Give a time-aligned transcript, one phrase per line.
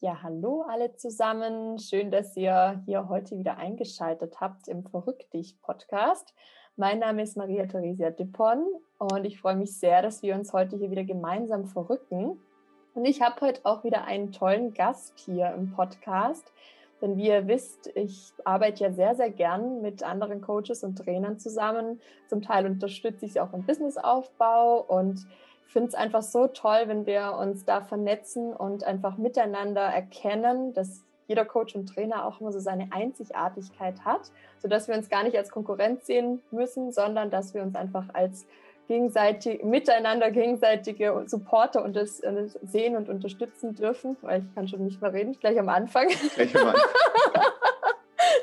[0.00, 1.76] Ja, hallo alle zusammen.
[1.80, 6.36] Schön, dass ihr hier heute wieder eingeschaltet habt im Verrückt dich Podcast.
[6.76, 8.64] Mein Name ist Maria Theresia Dippon
[8.98, 12.38] und ich freue mich sehr, dass wir uns heute hier wieder gemeinsam verrücken.
[12.94, 16.52] Und ich habe heute auch wieder einen tollen Gast hier im Podcast.
[17.02, 21.40] Denn wie ihr wisst, ich arbeite ja sehr, sehr gern mit anderen Coaches und Trainern
[21.40, 22.00] zusammen.
[22.28, 25.26] Zum Teil unterstütze ich sie auch im Businessaufbau und
[25.72, 31.04] finde es einfach so toll, wenn wir uns da vernetzen und einfach miteinander erkennen, dass
[31.26, 35.36] jeder Coach und Trainer auch immer so seine Einzigartigkeit hat, sodass wir uns gar nicht
[35.36, 38.46] als Konkurrenz sehen müssen, sondern dass wir uns einfach als
[38.88, 42.22] gegenseitig, miteinander gegenseitige Supporter und das,
[42.62, 46.08] sehen und unterstützen dürfen, weil ich kann schon nicht mehr reden, gleich am Anfang.
[46.34, 46.82] Gleich am Anfang.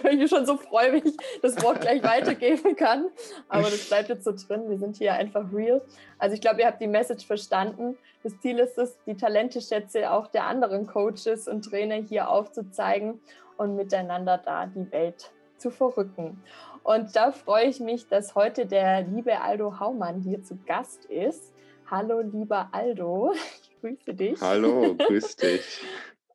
[0.12, 3.10] ich mich schon so freue, wenn ich das Wort gleich weitergeben kann.
[3.50, 4.70] Aber das bleibt jetzt so drin.
[4.70, 5.82] Wir sind hier einfach real.
[6.18, 7.98] Also ich glaube, ihr habt die Message verstanden.
[8.24, 13.20] Das Ziel ist es, die Talenteschätze auch der anderen Coaches und Trainer hier aufzuzeigen
[13.58, 16.42] und miteinander da die Welt zu verrücken.
[16.84, 21.52] Und da freue ich mich, dass heute der liebe Aldo Haumann hier zu Gast ist.
[21.90, 24.42] Hallo, lieber Aldo, ich grüße dich.
[24.42, 25.82] Hallo, grüß dich.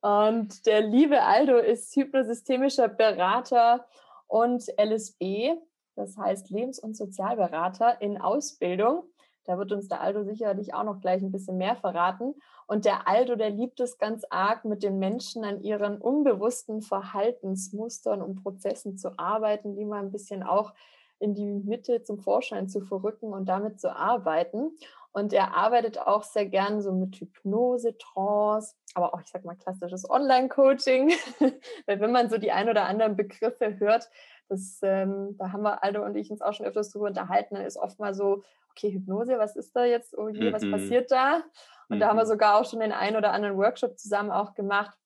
[0.00, 3.86] Und der liebe Aldo ist hypnosystemischer Berater
[4.26, 5.56] und LSB,
[5.94, 9.04] das heißt Lebens- und Sozialberater in Ausbildung.
[9.44, 12.34] Da wird uns der Aldo sicherlich auch noch gleich ein bisschen mehr verraten.
[12.66, 18.22] Und der Aldo, der liebt es ganz arg, mit den Menschen an ihren unbewussten Verhaltensmustern
[18.22, 20.72] und Prozessen zu arbeiten, die mal ein bisschen auch
[21.20, 24.72] in die Mitte zum Vorschein zu verrücken und damit zu arbeiten.
[25.12, 29.56] Und er arbeitet auch sehr gern so mit Hypnose, Trance, aber auch, ich sag mal,
[29.56, 31.12] klassisches Online-Coaching.
[31.86, 34.08] Weil wenn man so die ein oder anderen Begriffe hört,
[34.48, 37.64] das, ähm, da haben wir Aldo und ich uns auch schon öfters drüber unterhalten, dann
[37.64, 40.16] ist oft mal so, okay, Hypnose, was ist da jetzt?
[40.16, 40.72] Oh je, was mhm.
[40.72, 41.42] passiert da?
[41.88, 42.00] Und mhm.
[42.00, 42.28] da haben wir mhm.
[42.28, 44.96] sogar auch schon den einen oder anderen Workshop zusammen auch gemacht.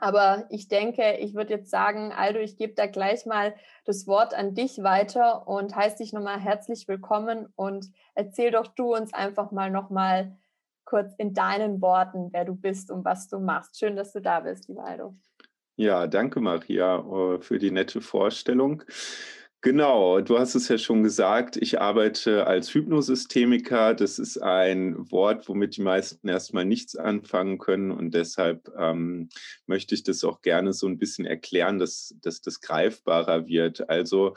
[0.00, 3.54] Aber ich denke, ich würde jetzt sagen, Aldo, ich gebe da gleich mal
[3.84, 8.94] das Wort an dich weiter und heiße dich nochmal herzlich willkommen und erzähl doch du
[8.94, 10.36] uns einfach mal nochmal
[10.84, 13.76] kurz in deinen Worten, wer du bist und was du machst.
[13.76, 15.16] Schön, dass du da bist, lieber Aldo.
[15.74, 18.84] Ja, danke Maria äh, für die nette Vorstellung.
[19.60, 23.92] Genau, du hast es ja schon gesagt, ich arbeite als Hypnosystemiker.
[23.92, 29.28] Das ist ein Wort, womit die meisten erstmal nichts anfangen können und deshalb ähm,
[29.66, 33.90] möchte ich das auch gerne so ein bisschen erklären, dass, dass das greifbarer wird.
[33.90, 34.36] Also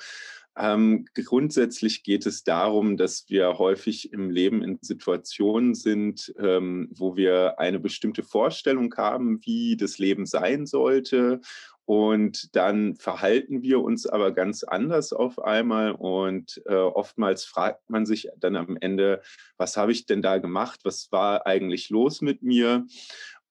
[0.57, 7.15] ähm, grundsätzlich geht es darum, dass wir häufig im Leben in Situationen sind, ähm, wo
[7.15, 11.41] wir eine bestimmte Vorstellung haben, wie das Leben sein sollte
[11.85, 15.91] und dann verhalten wir uns aber ganz anders auf einmal.
[15.91, 19.21] Und äh, oftmals fragt man sich dann am Ende,
[19.57, 20.81] was habe ich denn da gemacht?
[20.83, 22.85] Was war eigentlich los mit mir?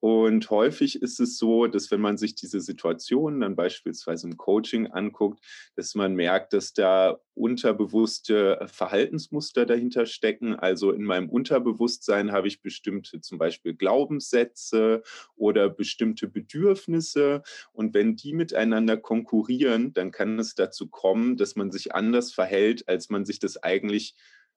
[0.00, 4.86] Und häufig ist es so, dass wenn man sich diese Situation dann beispielsweise im Coaching
[4.86, 5.40] anguckt,
[5.76, 10.54] dass man merkt, dass da unterbewusste Verhaltensmuster dahinter stecken.
[10.54, 15.02] Also in meinem Unterbewusstsein habe ich bestimmte zum Beispiel Glaubenssätze
[15.36, 17.42] oder bestimmte Bedürfnisse.
[17.72, 22.88] Und wenn die miteinander konkurrieren, dann kann es dazu kommen, dass man sich anders verhält,
[22.88, 24.14] als man sich das eigentlich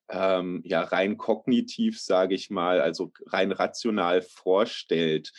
[0.09, 5.31] ähm, ja rein kognitiv, sage ich mal, also rein rational vorstellt,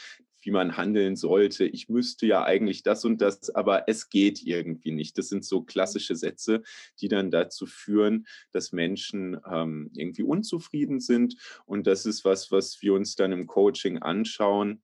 [0.44, 1.64] wie man handeln sollte.
[1.64, 5.16] Ich müsste ja eigentlich das und das, aber es geht irgendwie nicht.
[5.18, 6.62] Das sind so klassische Sätze,
[7.00, 11.36] die dann dazu führen, dass Menschen ähm, irgendwie unzufrieden sind.
[11.64, 14.82] Und das ist was, was wir uns dann im Coaching anschauen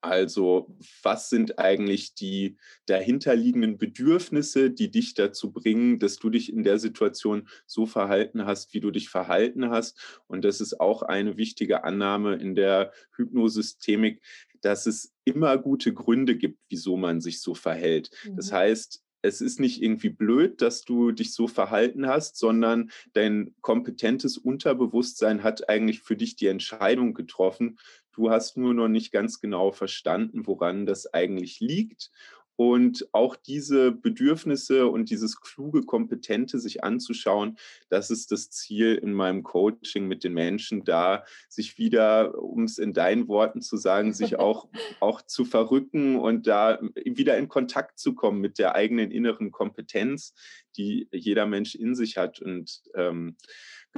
[0.00, 2.56] also was sind eigentlich die
[2.86, 8.74] dahinterliegenden Bedürfnisse, die dich dazu bringen, dass du dich in der Situation so verhalten hast,
[8.74, 10.22] wie du dich verhalten hast?
[10.26, 14.22] Und das ist auch eine wichtige Annahme in der Hypnosystemik,
[14.60, 18.10] dass es immer gute Gründe gibt, wieso man sich so verhält.
[18.24, 18.36] Mhm.
[18.36, 23.54] Das heißt, es ist nicht irgendwie blöd, dass du dich so verhalten hast, sondern dein
[23.60, 27.78] kompetentes Unterbewusstsein hat eigentlich für dich die Entscheidung getroffen.
[28.12, 32.10] Du hast nur noch nicht ganz genau verstanden, woran das eigentlich liegt.
[32.56, 37.56] Und auch diese Bedürfnisse und dieses kluge, kompetente sich anzuschauen,
[37.88, 42.78] das ist das Ziel in meinem Coaching mit den Menschen da, sich wieder, um es
[42.78, 44.68] in deinen Worten zu sagen, sich auch,
[45.00, 50.34] auch zu verrücken und da wieder in Kontakt zu kommen mit der eigenen inneren Kompetenz,
[50.76, 52.40] die jeder Mensch in sich hat.
[52.40, 53.36] Und ähm,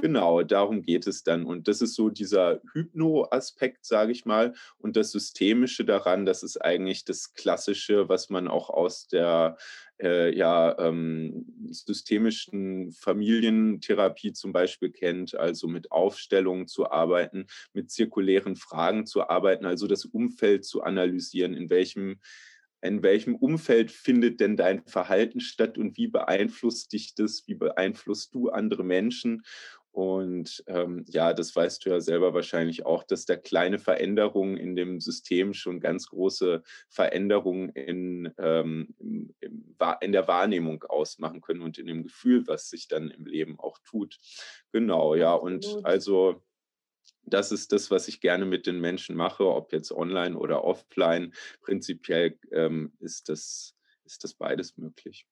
[0.01, 1.45] Genau, darum geht es dann.
[1.45, 4.53] Und das ist so dieser Hypno-Aspekt, sage ich mal.
[4.77, 9.57] Und das Systemische daran, das ist eigentlich das Klassische, was man auch aus der
[10.01, 18.57] äh, ja, ähm, systemischen Familientherapie zum Beispiel kennt, also mit Aufstellungen zu arbeiten, mit zirkulären
[18.57, 22.19] Fragen zu arbeiten, also das Umfeld zu analysieren, in welchem
[22.81, 28.35] in welchem Umfeld findet denn dein Verhalten statt und wie beeinflusst dich das, wie beeinflusst
[28.35, 29.41] du andere Menschen?
[29.95, 34.75] Und ähm, ja, das weißt du ja selber wahrscheinlich auch, dass da kleine Veränderungen in
[34.75, 41.87] dem System schon ganz große Veränderungen in, ähm, in der Wahrnehmung ausmachen können und in
[41.87, 44.17] dem Gefühl, was sich dann im Leben auch tut.
[44.73, 45.33] Genau, ja.
[45.33, 46.43] Und also
[47.23, 51.33] das ist das, was ich gerne mit den Menschen mache, ob jetzt online oder offline.
[51.61, 55.25] Prinzipiell ähm, ist, das, ist das beides möglich.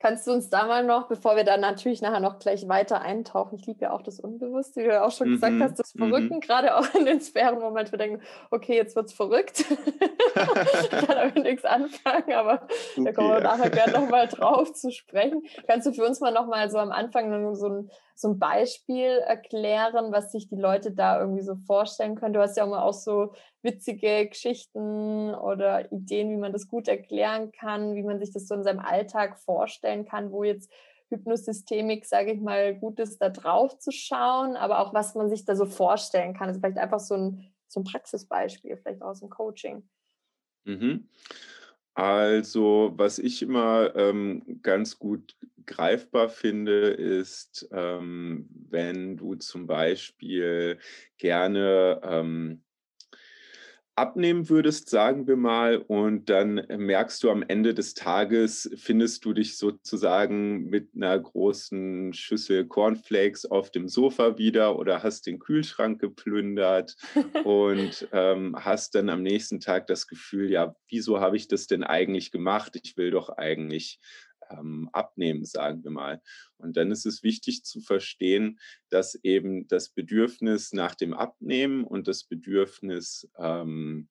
[0.00, 3.56] Kannst du uns da mal noch, bevor wir dann natürlich nachher noch gleich weiter eintauchen,
[3.58, 5.32] ich liebe ja auch das Unbewusste, wie du ja auch schon mhm.
[5.34, 5.98] gesagt hast, das mhm.
[5.98, 6.40] Verrückten, mhm.
[6.40, 9.60] gerade auch in den Sphären, wo manchmal denken, okay, jetzt wird es verrückt.
[9.70, 14.92] ich kann damit nichts anfangen, aber okay, da kommen wir nachher gerne nochmal drauf zu
[14.92, 15.42] sprechen.
[15.66, 20.10] Kannst du für uns mal nochmal so am Anfang so ein so ein Beispiel erklären,
[20.10, 22.34] was sich die Leute da irgendwie so vorstellen können?
[22.34, 23.32] Du hast ja immer auch so
[23.62, 28.56] witzige Geschichten oder Ideen, wie man das gut erklären kann, wie man sich das so
[28.56, 30.68] in seinem Alltag vorstellen kann, wo jetzt
[31.10, 35.44] Hypnosystemik, sage ich mal, gut ist, da drauf zu schauen, aber auch was man sich
[35.44, 36.48] da so vorstellen kann.
[36.48, 39.88] Also vielleicht einfach so ein, so ein Praxisbeispiel, vielleicht aus dem Coaching.
[40.64, 41.08] Mhm.
[41.94, 45.36] Also, was ich immer ähm, ganz gut
[45.68, 50.78] greifbar finde, ist, ähm, wenn du zum Beispiel
[51.18, 52.62] gerne ähm,
[53.98, 59.32] abnehmen würdest, sagen wir mal, und dann merkst du am Ende des Tages, findest du
[59.32, 66.00] dich sozusagen mit einer großen Schüssel Cornflakes auf dem Sofa wieder oder hast den Kühlschrank
[66.00, 66.94] geplündert
[67.42, 71.82] und ähm, hast dann am nächsten Tag das Gefühl, ja, wieso habe ich das denn
[71.82, 72.78] eigentlich gemacht?
[72.80, 73.98] Ich will doch eigentlich
[74.50, 76.22] ähm, abnehmen, sagen wir mal.
[76.56, 78.58] Und dann ist es wichtig zu verstehen,
[78.88, 84.08] dass eben das Bedürfnis nach dem Abnehmen und das Bedürfnis ähm,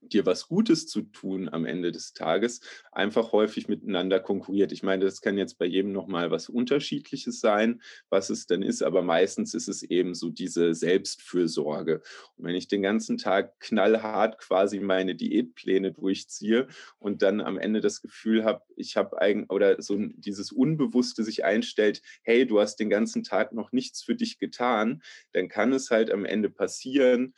[0.00, 2.60] dir was Gutes zu tun am Ende des Tages,
[2.92, 4.72] einfach häufig miteinander konkurriert.
[4.72, 8.82] Ich meine, das kann jetzt bei jedem nochmal was Unterschiedliches sein, was es dann ist,
[8.82, 12.02] aber meistens ist es eben so diese Selbstfürsorge.
[12.36, 16.68] Und wenn ich den ganzen Tag knallhart quasi meine Diätpläne durchziehe
[16.98, 21.44] und dann am Ende das Gefühl habe, ich habe eigentlich, oder so dieses Unbewusste sich
[21.44, 25.02] einstellt, hey, du hast den ganzen Tag noch nichts für dich getan,
[25.32, 27.34] dann kann es halt am Ende passieren,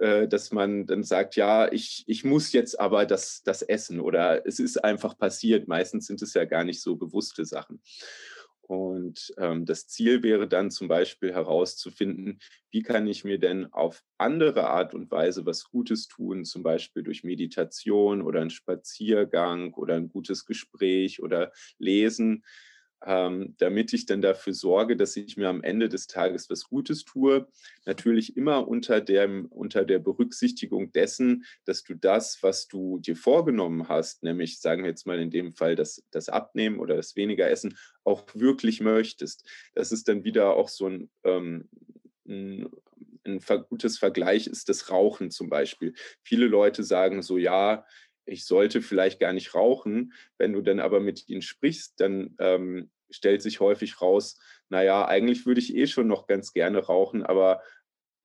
[0.00, 4.58] dass man dann sagt, ja, ich, ich muss jetzt aber das, das essen oder es
[4.58, 5.68] ist einfach passiert.
[5.68, 7.82] Meistens sind es ja gar nicht so bewusste Sachen.
[8.70, 12.38] Und ähm, das Ziel wäre dann zum Beispiel herauszufinden,
[12.70, 17.02] wie kann ich mir denn auf andere Art und Weise was Gutes tun, zum Beispiel
[17.02, 22.44] durch Meditation oder einen Spaziergang oder ein gutes Gespräch oder Lesen,
[23.06, 27.04] ähm, damit ich dann dafür sorge, dass ich mir am Ende des Tages was Gutes
[27.04, 27.46] tue.
[27.86, 33.88] Natürlich immer unter, dem, unter der Berücksichtigung dessen, dass du das, was du dir vorgenommen
[33.88, 37.48] hast, nämlich sagen wir jetzt mal in dem Fall das, das Abnehmen oder das weniger
[37.48, 39.48] Essen, auch wirklich möchtest.
[39.74, 41.68] Das ist dann wieder auch so ein, ähm,
[42.26, 42.68] ein
[43.24, 45.94] ein gutes Vergleich ist das Rauchen zum Beispiel.
[46.22, 47.84] Viele Leute sagen so, ja,
[48.24, 50.12] ich sollte vielleicht gar nicht rauchen.
[50.38, 54.38] Wenn du dann aber mit ihnen sprichst, dann ähm, stellt sich häufig raus,
[54.68, 57.60] naja, eigentlich würde ich eh schon noch ganz gerne rauchen, aber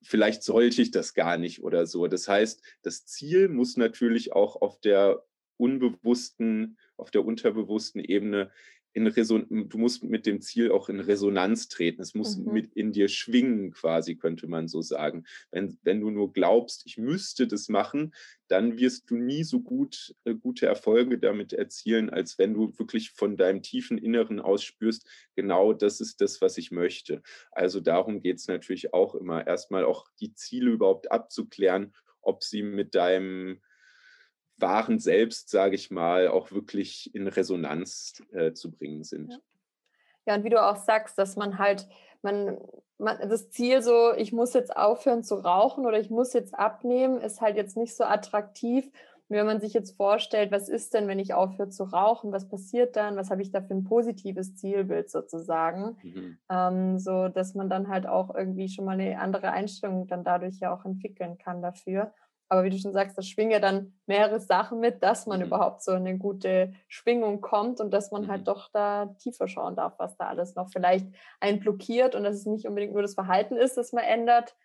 [0.03, 2.07] vielleicht sollte ich das gar nicht oder so.
[2.07, 5.23] Das heißt, das Ziel muss natürlich auch auf der
[5.57, 8.51] unbewussten, auf der unterbewussten Ebene
[8.95, 12.01] in Reson du musst mit dem Ziel auch in Resonanz treten.
[12.01, 12.53] Es muss mhm.
[12.53, 15.25] mit in dir schwingen, quasi, könnte man so sagen.
[15.51, 18.13] Wenn, wenn du nur glaubst, ich müsste das machen,
[18.47, 23.11] dann wirst du nie so gut äh, gute Erfolge damit erzielen, als wenn du wirklich
[23.11, 27.21] von deinem tiefen Inneren aus spürst, genau das ist das, was ich möchte.
[27.51, 32.63] Also darum geht es natürlich auch immer, erstmal auch die Ziele überhaupt abzuklären, ob sie
[32.63, 33.59] mit deinem
[34.57, 39.31] wahren Selbst, sage ich mal, auch wirklich in Resonanz äh, zu bringen sind.
[39.31, 39.37] Ja.
[40.27, 41.87] ja, und wie du auch sagst, dass man halt,
[42.21, 42.57] man,
[42.97, 47.19] man, das Ziel so, ich muss jetzt aufhören zu rauchen oder ich muss jetzt abnehmen,
[47.19, 48.89] ist halt jetzt nicht so attraktiv.
[49.27, 52.95] Wenn man sich jetzt vorstellt, was ist denn, wenn ich aufhöre zu rauchen, was passiert
[52.95, 56.37] dann, was habe ich da für ein positives Zielbild sozusagen, mhm.
[56.47, 60.59] ähm, so dass man dann halt auch irgendwie schon mal eine andere Einstellung dann dadurch
[60.59, 62.13] ja auch entwickeln kann dafür.
[62.47, 65.47] Aber wie du schon sagst, da schwingen ja dann mehrere Sachen mit, dass man mhm.
[65.47, 68.31] überhaupt so in eine gute Schwingung kommt und dass man halt mhm.
[68.31, 71.07] halt doch da tiefer schauen darf, was da alles noch vielleicht
[71.39, 74.55] einen blockiert und dass es nicht unbedingt nur das Verhalten ist, das man ändert,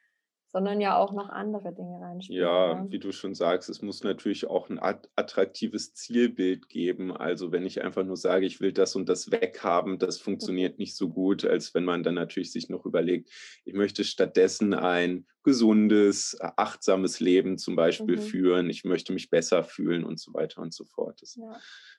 [0.52, 2.42] sondern ja auch noch andere Dinge reinspielen.
[2.42, 7.16] Ja, wie du schon sagst, es muss natürlich auch ein attraktives Zielbild geben.
[7.16, 10.97] Also wenn ich einfach nur sage, ich will das und das weghaben, das funktioniert nicht
[10.97, 13.30] so gut, als wenn man dann natürlich sich noch überlegt,
[13.64, 18.23] ich möchte stattdessen ein gesundes, achtsames Leben zum Beispiel mhm.
[18.23, 21.23] führen, ich möchte mich besser fühlen und so weiter und so fort.
[21.23, 21.57] Das ja.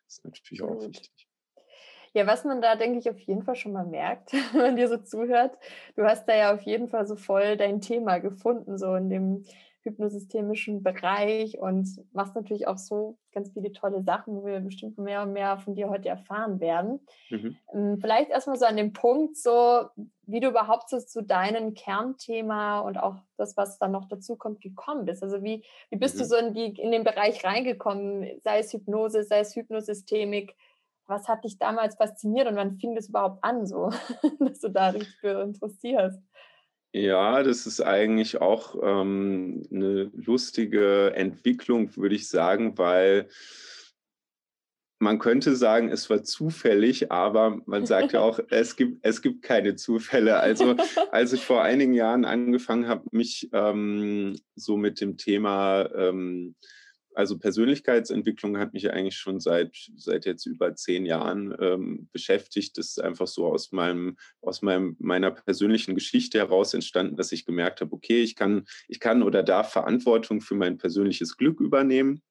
[0.07, 1.30] ist natürlich auch wichtig.
[2.13, 4.87] Ja, was man da, denke ich, auf jeden Fall schon mal merkt, wenn man dir
[4.87, 5.57] so zuhört,
[5.95, 9.45] du hast da ja auf jeden Fall so voll dein Thema gefunden, so in dem
[9.83, 15.23] hypnosystemischen Bereich und machst natürlich auch so ganz viele tolle Sachen, wo wir bestimmt mehr
[15.23, 16.99] und mehr von dir heute erfahren werden.
[17.29, 17.57] Mhm.
[17.73, 19.85] Ähm, vielleicht erstmal so an dem Punkt, so
[20.27, 24.61] wie du überhaupt so zu deinem Kernthema und auch das, was dann noch dazu kommt,
[24.61, 25.23] gekommen bist.
[25.23, 26.19] Also wie, wie bist mhm.
[26.19, 30.55] du so in, die, in den Bereich reingekommen, sei es Hypnose, sei es Hypnosystemik?
[31.11, 33.91] Was hat dich damals fasziniert und wann fing das überhaupt an, so,
[34.39, 36.19] dass du da dich für interessierst?
[36.93, 43.29] Ja, das ist eigentlich auch ähm, eine lustige Entwicklung, würde ich sagen, weil
[44.99, 49.41] man könnte sagen, es war zufällig, aber man sagt ja auch, es gibt, es gibt
[49.41, 50.39] keine Zufälle.
[50.39, 50.75] Also
[51.11, 56.55] als ich vor einigen Jahren angefangen habe, mich ähm, so mit dem Thema ähm,
[57.13, 62.77] also Persönlichkeitsentwicklung hat mich eigentlich schon seit, seit jetzt über zehn Jahren ähm, beschäftigt.
[62.77, 67.45] Das ist einfach so aus meinem, aus meinem, meiner persönlichen Geschichte heraus entstanden, dass ich
[67.45, 72.21] gemerkt habe, okay, ich kann, ich kann oder darf Verantwortung für mein persönliches Glück übernehmen.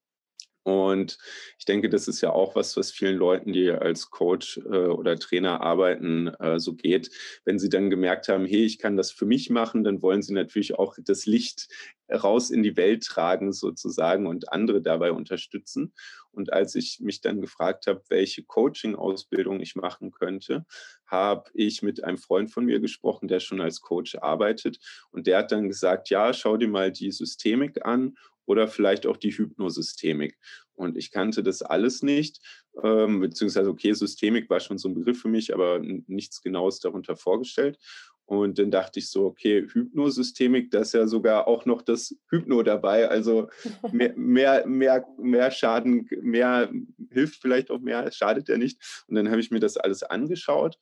[0.63, 1.17] Und
[1.57, 5.17] ich denke, das ist ja auch was, was vielen Leuten, die als Coach äh, oder
[5.17, 7.09] Trainer arbeiten, äh, so geht.
[7.45, 10.33] Wenn sie dann gemerkt haben, hey, ich kann das für mich machen, dann wollen sie
[10.33, 11.67] natürlich auch das Licht
[12.11, 15.93] raus in die Welt tragen sozusagen und andere dabei unterstützen.
[16.31, 20.65] Und als ich mich dann gefragt habe, welche Coaching-Ausbildung ich machen könnte,
[21.05, 24.79] habe ich mit einem Freund von mir gesprochen, der schon als Coach arbeitet.
[25.11, 28.15] Und der hat dann gesagt, ja, schau dir mal die Systemik an
[28.51, 30.37] oder vielleicht auch die Hypnosystemik.
[30.73, 32.41] Und ich kannte das alles nicht,
[32.83, 37.15] ähm, beziehungsweise, okay, Systemik war schon so ein Begriff für mich, aber nichts Genaues darunter
[37.15, 37.79] vorgestellt.
[38.25, 42.61] Und dann dachte ich so, okay, Hypnosystemik, da ist ja sogar auch noch das Hypno
[42.61, 43.09] dabei.
[43.09, 43.49] Also
[43.91, 46.69] mehr, mehr, mehr, mehr Schaden, mehr
[47.09, 49.05] hilft vielleicht auch mehr, schadet ja nicht.
[49.07, 50.77] Und dann habe ich mir das alles angeschaut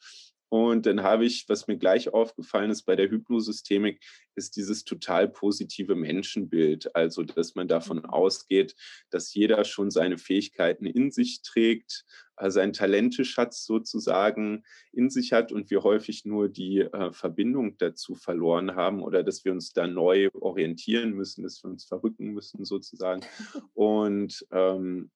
[0.50, 4.04] und dann habe ich, was mir gleich aufgefallen ist bei der Hypnosystemik,
[4.36, 6.96] ist dieses total positive Menschenbild.
[6.96, 8.06] Also, dass man davon mhm.
[8.06, 8.76] ausgeht,
[9.12, 12.04] dass jeder schon seine Fähigkeiten in sich trägt,
[12.38, 18.16] äh, seinen Talenteschatz sozusagen in sich hat und wir häufig nur die äh, Verbindung dazu
[18.16, 22.66] verloren haben oder dass wir uns da neu orientieren müssen, dass wir uns verrücken müssen
[22.66, 23.22] sozusagen.
[23.76, 25.12] Und ähm,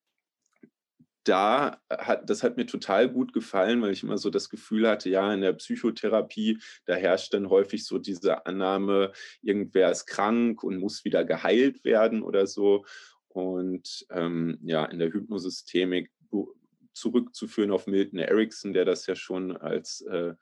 [1.24, 5.10] da hat, das hat mir total gut gefallen, weil ich immer so das Gefühl hatte,
[5.10, 9.12] ja, in der Psychotherapie, da herrscht dann häufig so diese Annahme,
[9.42, 12.86] irgendwer ist krank und muss wieder geheilt werden oder so.
[13.30, 16.12] Und ähm, ja, in der Hypnosystemik
[16.94, 20.36] zurückzuführen auf Milton Erickson, der das ja schon als äh,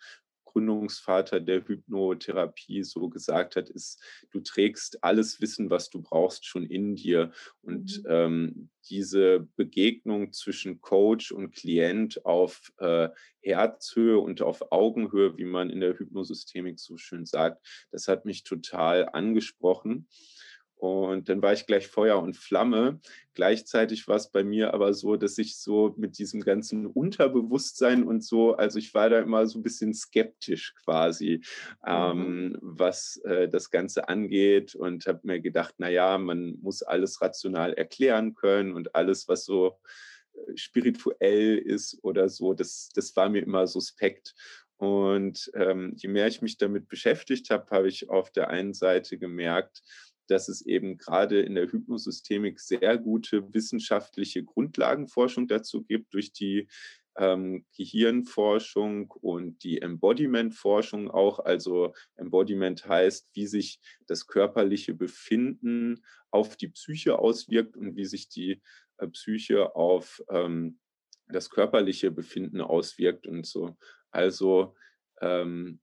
[0.51, 6.65] Gründungsvater der Hypnotherapie so gesagt hat, ist, du trägst alles Wissen, was du brauchst, schon
[6.65, 7.31] in dir.
[7.61, 8.09] Und mhm.
[8.09, 13.09] ähm, diese Begegnung zwischen Coach und Klient auf äh,
[13.41, 18.43] Herzhöhe und auf Augenhöhe, wie man in der Hypnosystemik so schön sagt, das hat mich
[18.43, 20.07] total angesprochen.
[20.81, 22.99] Und dann war ich gleich Feuer und Flamme.
[23.35, 28.23] Gleichzeitig war es bei mir aber so, dass ich so mit diesem ganzen Unterbewusstsein und
[28.23, 31.43] so, also ich war da immer so ein bisschen skeptisch quasi,
[31.85, 31.87] mhm.
[31.87, 37.73] ähm, was äh, das Ganze angeht und habe mir gedacht, naja, man muss alles rational
[37.73, 39.77] erklären können und alles, was so
[40.33, 44.33] äh, spirituell ist oder so, das, das war mir immer suspekt.
[44.77, 49.19] Und ähm, je mehr ich mich damit beschäftigt habe, habe ich auf der einen Seite
[49.19, 49.83] gemerkt,
[50.27, 56.67] dass es eben gerade in der Hypnosystemik sehr gute wissenschaftliche Grundlagenforschung dazu gibt durch die
[57.17, 61.39] ähm, Gehirnforschung und die Embodiment-Forschung auch.
[61.39, 68.29] Also Embodiment heißt, wie sich das körperliche Befinden auf die Psyche auswirkt und wie sich
[68.29, 68.61] die
[68.97, 70.79] äh, Psyche auf ähm,
[71.27, 73.77] das körperliche Befinden auswirkt und so.
[74.11, 74.75] Also
[75.21, 75.79] ähm,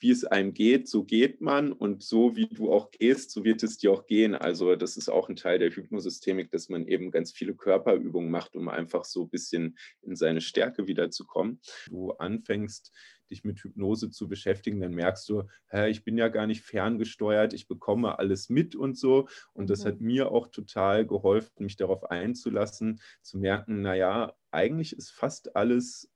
[0.00, 3.62] wie es einem geht, so geht man und so wie du auch gehst, so wird
[3.62, 4.34] es dir auch gehen.
[4.34, 8.56] Also das ist auch ein Teil der Hypnosystemik, dass man eben ganz viele Körperübungen macht,
[8.56, 11.60] um einfach so ein bisschen in seine Stärke wiederzukommen.
[11.88, 12.92] Du anfängst
[13.30, 17.52] dich mit Hypnose zu beschäftigen, dann merkst du, hä, ich bin ja gar nicht ferngesteuert,
[17.52, 19.28] ich bekomme alles mit und so.
[19.52, 20.06] Und das hat mhm.
[20.06, 26.10] mir auch total geholfen, mich darauf einzulassen, zu merken, naja, eigentlich ist fast alles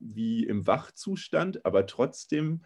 [0.00, 2.64] wie im Wachzustand, aber trotzdem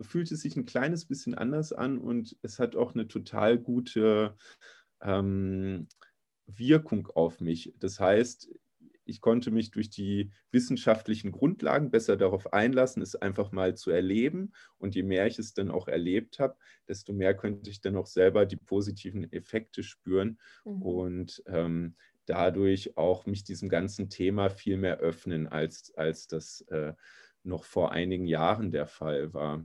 [0.00, 4.36] fühlt es sich ein kleines bisschen anders an und es hat auch eine total gute
[5.00, 5.88] ähm,
[6.46, 7.74] Wirkung auf mich.
[7.78, 8.50] Das heißt,
[9.06, 14.52] ich konnte mich durch die wissenschaftlichen Grundlagen besser darauf einlassen, es einfach mal zu erleben.
[14.78, 16.56] Und je mehr ich es dann auch erlebt habe,
[16.88, 20.82] desto mehr könnte ich dann auch selber die positiven Effekte spüren mhm.
[20.82, 21.94] und ähm,
[22.26, 26.92] dadurch auch mich diesem ganzen Thema viel mehr öffnen, als, als das äh,
[27.44, 29.64] noch vor einigen Jahren der Fall war.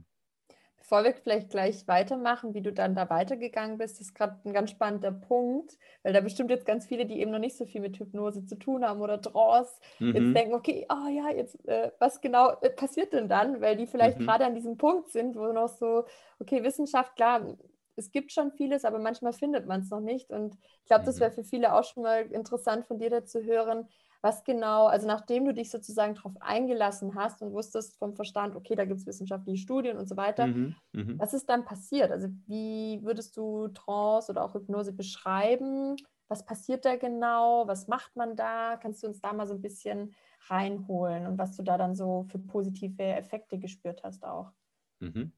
[0.92, 4.72] Bevor wir vielleicht gleich weitermachen, wie du dann da weitergegangen bist, ist gerade ein ganz
[4.72, 7.98] spannender Punkt, weil da bestimmt jetzt ganz viele, die eben noch nicht so viel mit
[7.98, 10.14] Hypnose zu tun haben oder Trance, mhm.
[10.14, 13.62] jetzt denken, okay, oh ja, jetzt, äh, was genau äh, passiert denn dann?
[13.62, 14.24] Weil die vielleicht mhm.
[14.24, 16.04] gerade an diesem Punkt sind, wo noch so,
[16.40, 17.56] okay, Wissenschaft, klar,
[17.96, 20.28] es gibt schon vieles, aber manchmal findet man es noch nicht.
[20.28, 21.20] Und ich glaube, das mhm.
[21.20, 23.88] wäre für viele auch schon mal interessant von dir da zu hören,
[24.22, 28.74] was genau, also nachdem du dich sozusagen darauf eingelassen hast und wusstest vom Verstand, okay,
[28.76, 31.18] da gibt es wissenschaftliche Studien und so weiter, mhm, mh.
[31.18, 32.10] was ist dann passiert?
[32.10, 35.96] Also wie würdest du Trance oder auch Hypnose beschreiben?
[36.28, 37.66] Was passiert da genau?
[37.68, 38.76] Was macht man da?
[38.78, 40.14] Kannst du uns da mal so ein bisschen
[40.48, 44.52] reinholen und was du da dann so für positive Effekte gespürt hast auch?
[45.00, 45.32] Mhm.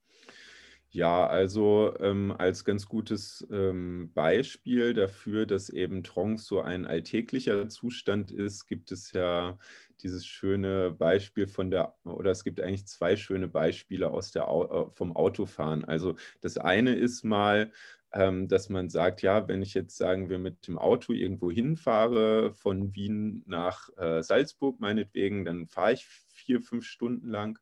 [0.97, 7.69] Ja, also ähm, als ganz gutes ähm, Beispiel dafür, dass eben Trance so ein alltäglicher
[7.69, 9.59] Zustand ist, gibt es ja
[10.03, 14.89] dieses schöne Beispiel von der, oder es gibt eigentlich zwei schöne Beispiele aus der, äh,
[14.95, 15.85] vom Autofahren.
[15.85, 17.73] Also das eine ist mal,
[18.13, 22.53] ähm, dass man sagt, ja, wenn ich jetzt sagen wir mit dem Auto irgendwo hinfahre,
[22.55, 27.59] von Wien nach äh, Salzburg meinetwegen, dann fahre ich vier, fünf Stunden lang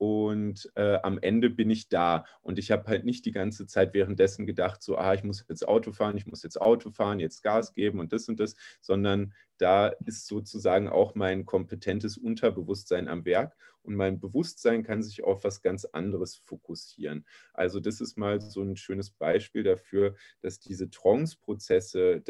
[0.00, 2.24] und äh, am Ende bin ich da.
[2.40, 5.68] Und ich habe halt nicht die ganze Zeit währenddessen gedacht, so, ah, ich muss jetzt
[5.68, 9.34] Auto fahren, ich muss jetzt Auto fahren, jetzt Gas geben und das und das, sondern
[9.58, 15.44] da ist sozusagen auch mein kompetentes Unterbewusstsein am Werk und mein Bewusstsein kann sich auf
[15.44, 17.26] was ganz anderes fokussieren.
[17.52, 22.22] Also das ist mal so ein schönes Beispiel dafür, dass diese Trance-Prozesse,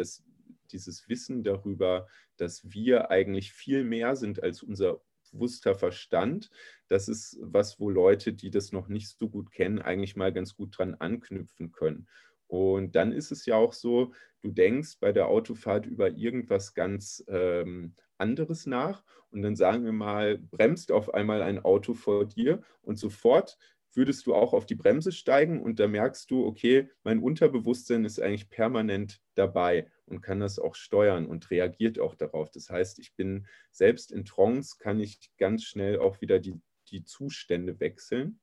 [0.72, 5.00] dieses Wissen darüber, dass wir eigentlich viel mehr sind als unser
[5.30, 6.50] bewusster Verstand.
[6.88, 10.54] Das ist was, wo Leute, die das noch nicht so gut kennen, eigentlich mal ganz
[10.56, 12.08] gut dran anknüpfen können.
[12.46, 17.25] Und dann ist es ja auch so, du denkst bei der Autofahrt über irgendwas ganz
[17.28, 22.62] ähm, anderes nach und dann sagen wir mal, bremst auf einmal ein Auto vor dir
[22.82, 23.56] und sofort
[23.94, 28.20] würdest du auch auf die Bremse steigen und da merkst du, okay, mein Unterbewusstsein ist
[28.20, 32.50] eigentlich permanent dabei und kann das auch steuern und reagiert auch darauf.
[32.50, 37.04] Das heißt, ich bin selbst in Trance, kann ich ganz schnell auch wieder die, die
[37.04, 38.40] Zustände wechseln.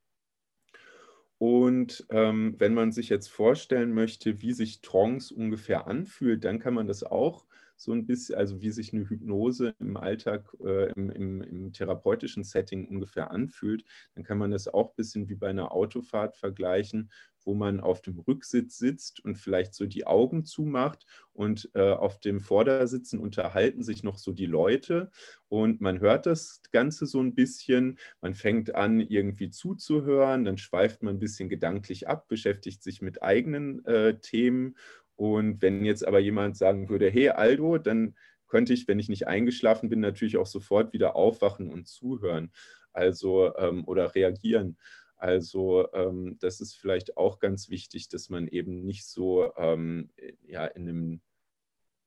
[1.38, 6.74] Und ähm, wenn man sich jetzt vorstellen möchte, wie sich Trance ungefähr anfühlt, dann kann
[6.74, 7.46] man das auch
[7.78, 12.42] so ein bisschen, also wie sich eine Hypnose im Alltag, äh, im, im, im, therapeutischen
[12.42, 17.10] Setting ungefähr anfühlt, dann kann man das auch ein bisschen wie bei einer Autofahrt vergleichen,
[17.44, 22.18] wo man auf dem Rücksitz sitzt und vielleicht so die Augen zumacht und äh, auf
[22.18, 25.10] dem Vordersitzen unterhalten sich noch so die Leute
[25.46, 31.04] und man hört das Ganze so ein bisschen, man fängt an irgendwie zuzuhören, dann schweift
[31.04, 34.74] man ein bisschen gedanklich ab, beschäftigt sich mit eigenen äh, Themen
[35.18, 38.14] und wenn jetzt aber jemand sagen würde, hey Aldo, dann
[38.46, 42.52] könnte ich, wenn ich nicht eingeschlafen bin, natürlich auch sofort wieder aufwachen und zuhören,
[42.92, 44.78] also ähm, oder reagieren.
[45.16, 50.10] Also ähm, das ist vielleicht auch ganz wichtig, dass man eben nicht so ähm,
[50.46, 51.20] ja, in einem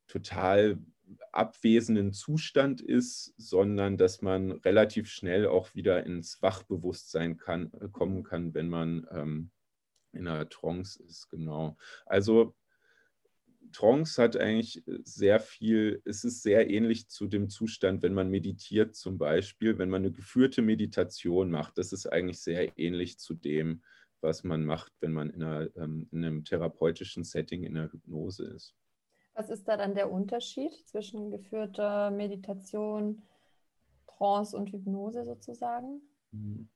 [0.07, 0.77] total
[1.33, 8.53] abwesenden Zustand ist, sondern dass man relativ schnell auch wieder ins Wachbewusstsein kann, kommen kann,
[8.53, 9.51] wenn man ähm,
[10.13, 11.29] in einer Trance ist.
[11.29, 11.75] Genau.
[12.05, 12.55] Also
[13.71, 18.29] Trance hat eigentlich äh, sehr viel, es ist sehr ähnlich zu dem Zustand, wenn man
[18.29, 21.77] meditiert zum Beispiel, wenn man eine geführte Meditation macht.
[21.77, 23.83] Das ist eigentlich sehr ähnlich zu dem,
[24.21, 28.45] was man macht, wenn man in, einer, ähm, in einem therapeutischen Setting in der Hypnose
[28.45, 28.75] ist.
[29.33, 33.21] Was ist da dann der Unterschied zwischen geführter Meditation,
[34.07, 36.01] Trance und Hypnose sozusagen?
[36.31, 36.69] Mhm.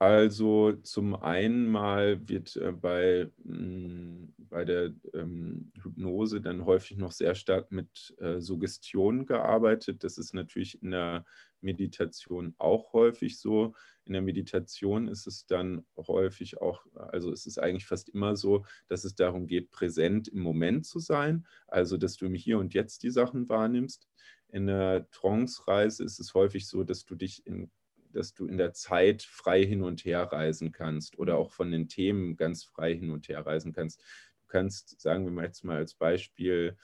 [0.00, 6.96] Also zum einen mal wird äh, bei, mh, hm, bei der ähm, Hypnose dann häufig
[6.96, 10.04] noch sehr stark mit äh, Suggestion gearbeitet.
[10.04, 11.24] Das ist natürlich in der
[11.60, 13.74] Meditation auch häufig so.
[14.04, 18.64] In der Meditation ist es dann häufig auch, also es ist eigentlich fast immer so,
[18.86, 22.72] dass es darum geht, präsent im Moment zu sein, also dass du im Hier und
[22.72, 24.08] Jetzt die Sachen wahrnimmst.
[24.50, 27.70] In der Trance-Reise ist es häufig so, dass du dich in
[28.12, 31.88] dass du in der Zeit frei hin und her reisen kannst oder auch von den
[31.88, 34.00] Themen ganz frei hin und her reisen kannst.
[34.00, 36.76] Du kannst, sagen wir mal jetzt mal als Beispiel,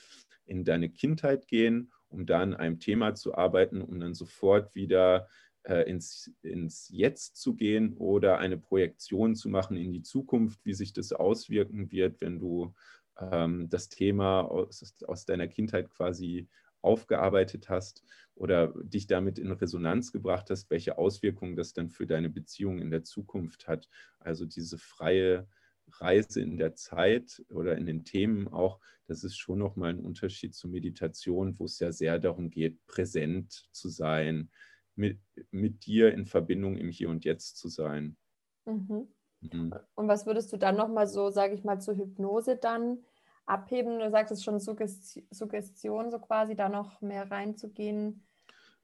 [0.46, 5.28] in deine Kindheit gehen, um da an einem Thema zu arbeiten, um dann sofort wieder
[5.64, 10.74] äh, ins, ins Jetzt zu gehen oder eine Projektion zu machen in die Zukunft, wie
[10.74, 12.74] sich das auswirken wird, wenn du
[13.18, 16.48] ähm, das Thema aus, aus deiner Kindheit quasi
[16.84, 22.30] aufgearbeitet hast oder dich damit in Resonanz gebracht hast, welche Auswirkungen das dann für deine
[22.30, 23.88] Beziehung in der Zukunft hat.
[24.18, 25.48] Also diese freie
[25.88, 30.54] Reise in der Zeit oder in den Themen auch, das ist schon nochmal ein Unterschied
[30.54, 34.50] zur Meditation, wo es ja sehr darum geht, präsent zu sein,
[34.96, 35.20] mit,
[35.50, 38.16] mit dir in Verbindung im Hier und Jetzt zu sein.
[38.64, 39.08] Mhm.
[39.40, 39.74] Mhm.
[39.94, 43.04] Und was würdest du dann nochmal so, sage ich mal, zur Hypnose dann
[43.46, 43.98] abheben?
[43.98, 48.24] Du sagst es schon Suggestion, so quasi da noch mehr reinzugehen.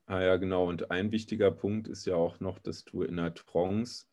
[0.06, 0.66] Ah ja, genau.
[0.66, 4.06] Und ein wichtiger Punkt ist ja auch noch, dass du in der Trance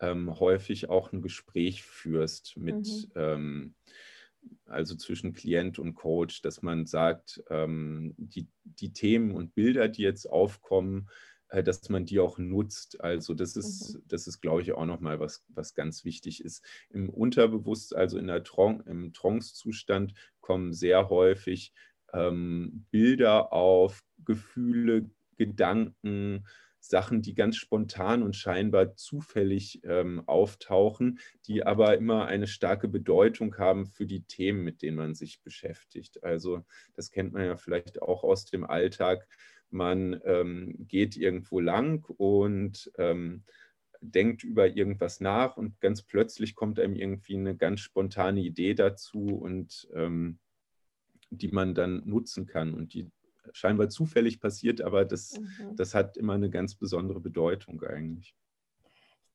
[0.00, 3.12] ähm, häufig auch ein Gespräch führst mit, mhm.
[3.14, 3.74] ähm,
[4.66, 10.02] also zwischen Klient und Coach, dass man sagt, ähm, die, die Themen und Bilder, die
[10.02, 11.08] jetzt aufkommen,
[11.50, 13.00] dass man die auch nutzt.
[13.00, 14.02] Also das ist, mhm.
[14.06, 16.64] das ist, glaube ich, auch nochmal was, was ganz wichtig ist.
[16.90, 21.72] Im Unterbewusst, also in der Tron im Trance-Zustand, kommen sehr häufig
[22.12, 26.44] ähm, Bilder auf, Gefühle, Gedanken,
[26.88, 33.58] Sachen, die ganz spontan und scheinbar zufällig ähm, auftauchen, die aber immer eine starke Bedeutung
[33.58, 36.22] haben für die Themen, mit denen man sich beschäftigt.
[36.22, 39.26] Also das kennt man ja vielleicht auch aus dem Alltag
[39.76, 43.44] man ähm, geht irgendwo lang und ähm,
[44.00, 49.20] denkt über irgendwas nach und ganz plötzlich kommt einem irgendwie eine ganz spontane Idee dazu
[49.20, 50.38] und ähm,
[51.30, 53.10] die man dann nutzen kann und die
[53.52, 55.76] scheinbar zufällig passiert, aber das, mhm.
[55.76, 58.34] das hat immer eine ganz besondere Bedeutung eigentlich.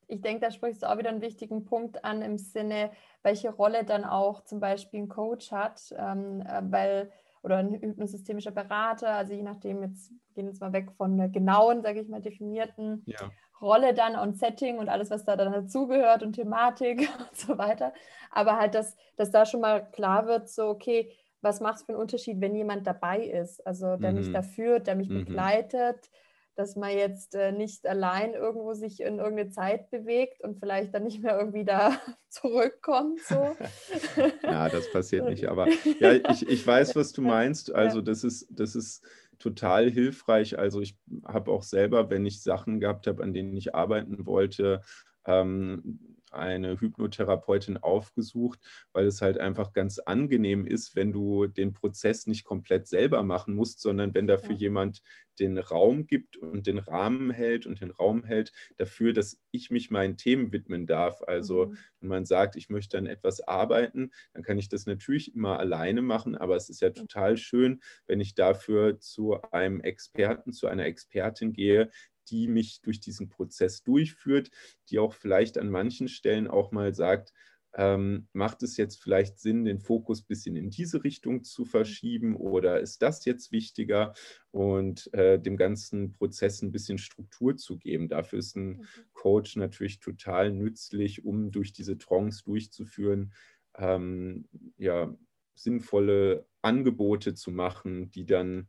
[0.08, 2.92] Ich denke, da sprichst du auch wieder einen wichtigen Punkt an im Sinne,
[3.24, 7.12] welche Rolle dann auch zum Beispiel ein Coach hat, ähm, äh, weil
[7.44, 11.30] oder ein hypnosystemischer Berater, also je nachdem, jetzt gehen wir jetzt mal weg von der
[11.30, 13.32] genauen, sage ich mal, definierten ja.
[13.60, 17.94] Rolle dann und Setting und alles, was da dann dazugehört und Thematik und so weiter.
[18.32, 21.94] Aber halt, dass, dass da schon mal klar wird, so, okay, was macht es für
[21.94, 24.18] einen Unterschied, wenn jemand dabei ist, also der mhm.
[24.18, 25.26] mich da führt, der mich mhm.
[25.26, 26.10] begleitet,
[26.56, 31.04] dass man jetzt äh, nicht allein irgendwo sich in irgendeine Zeit bewegt und vielleicht dann
[31.04, 31.94] nicht mehr irgendwie da
[32.30, 33.20] zurückkommt.
[33.22, 33.56] So.
[34.44, 35.48] ja, das passiert nicht.
[35.48, 35.68] Aber
[36.00, 37.74] ja, ich, ich weiß, was du meinst.
[37.74, 39.06] Also das ist, das ist
[39.40, 40.60] total hilfreich.
[40.60, 44.82] Also ich habe auch selber, wenn ich Sachen gehabt habe, an denen ich arbeiten wollte,
[45.26, 48.60] ähm, eine Hypnotherapeutin aufgesucht,
[48.94, 53.56] weil es halt einfach ganz angenehm ist, wenn du den Prozess nicht komplett selber machen
[53.56, 54.62] musst, sondern wenn dafür ja.
[54.62, 55.02] jemand
[55.40, 59.90] den Raum gibt und den Rahmen hält und den Raum hält dafür, dass ich mich
[59.90, 61.22] meinen Themen widmen darf.
[61.24, 61.78] Also mhm.
[62.00, 66.02] wenn man sagt, ich möchte an etwas arbeiten, dann kann ich das natürlich immer alleine
[66.02, 70.86] machen, aber es ist ja total schön, wenn ich dafür zu einem Experten, zu einer
[70.86, 71.90] Expertin gehe,
[72.32, 74.50] die mich durch diesen Prozess durchführt,
[74.90, 77.34] die auch vielleicht an manchen Stellen auch mal sagt,
[77.74, 82.36] ähm, macht es jetzt vielleicht Sinn, den Fokus ein bisschen in diese Richtung zu verschieben
[82.36, 84.14] oder ist das jetzt wichtiger
[84.52, 88.10] und äh, dem ganzen Prozess ein bisschen Struktur zu geben?
[88.10, 88.86] Dafür ist ein mhm.
[89.14, 93.34] Coach natürlich total nützlich, um durch diese Trance durchzuführen,
[93.78, 95.16] ähm, ja,
[95.56, 98.68] sinnvolle Angebote zu machen, die dann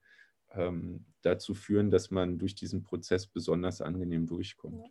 [0.54, 4.90] ähm, dazu führen, dass man durch diesen Prozess besonders angenehm durchkommt.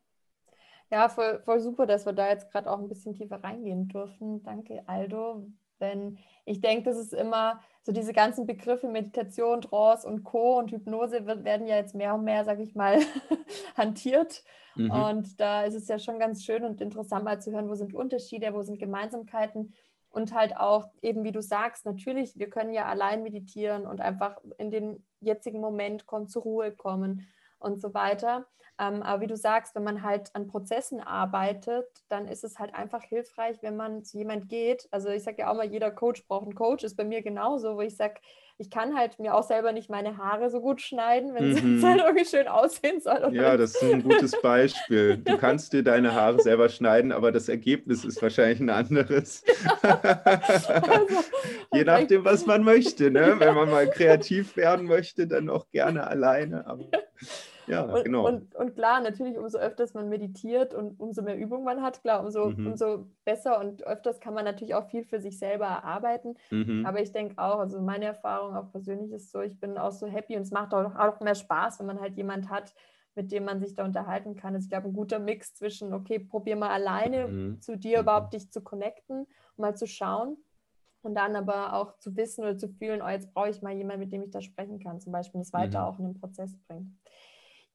[0.90, 4.44] Ja, voll, voll super, dass wir da jetzt gerade auch ein bisschen tiefer reingehen dürfen.
[4.44, 5.48] Danke, Aldo.
[5.80, 10.60] Denn ich denke, das ist immer so diese ganzen Begriffe Meditation, Trance und Co.
[10.60, 13.00] und Hypnose werden ja jetzt mehr und mehr, sage ich mal,
[13.78, 14.44] hantiert.
[14.76, 14.92] Mhm.
[14.92, 17.94] Und da ist es ja schon ganz schön und interessant mal zu hören, wo sind
[17.94, 19.74] Unterschiede, wo sind Gemeinsamkeiten
[20.10, 24.38] und halt auch eben, wie du sagst, natürlich, wir können ja allein meditieren und einfach
[24.58, 27.28] in den jetzigen Moment kommen, zur Ruhe kommen
[27.60, 28.48] und so weiter.
[28.80, 32.74] Ähm, aber wie du sagst, wenn man halt an Prozessen arbeitet, dann ist es halt
[32.74, 34.88] einfach hilfreich, wenn man zu jemand geht.
[34.92, 37.76] Also ich sage ja auch mal, jeder Coach braucht einen Coach, ist bei mir genauso,
[37.76, 38.16] wo ich sage,
[38.62, 41.78] ich kann halt mir auch selber nicht meine Haare so gut schneiden, wenn mhm.
[41.78, 43.34] es halt irgendwie schön aussehen soll.
[43.34, 45.18] Ja, das ist ein gutes Beispiel.
[45.18, 49.44] Du kannst dir deine Haare selber schneiden, aber das Ergebnis ist wahrscheinlich ein anderes.
[49.82, 50.74] also,
[51.74, 53.10] Je nachdem, was man möchte.
[53.10, 53.36] Ne?
[53.40, 56.68] Wenn man mal kreativ werden möchte, dann auch gerne alleine.
[56.68, 56.86] Aber
[57.72, 58.28] ja, und, genau.
[58.28, 62.24] Und, und, klar, natürlich, umso öfters man meditiert und umso mehr Übung man hat, klar,
[62.24, 62.68] umso, mhm.
[62.68, 66.36] umso besser und öfters kann man natürlich auch viel für sich selber erarbeiten.
[66.50, 66.86] Mhm.
[66.86, 70.08] Aber ich denke auch, also meine Erfahrung auch persönlich ist so, ich bin auch so
[70.08, 72.74] happy und es macht auch, auch mehr Spaß, wenn man halt jemand hat,
[73.16, 74.54] mit dem man sich da unterhalten kann.
[74.54, 77.62] Also ich glaube, ein guter Mix zwischen, okay, probier mal alleine mhm.
[77.62, 78.04] zu dir mhm.
[78.04, 80.38] überhaupt dich zu connecten, mal zu schauen.
[81.04, 84.02] Und dann aber auch zu wissen oder zu fühlen, oh, jetzt brauche ich mal jemanden,
[84.02, 85.86] mit dem ich da sprechen kann, zum Beispiel, das weiter mhm.
[85.86, 86.92] auch in den Prozess bringt.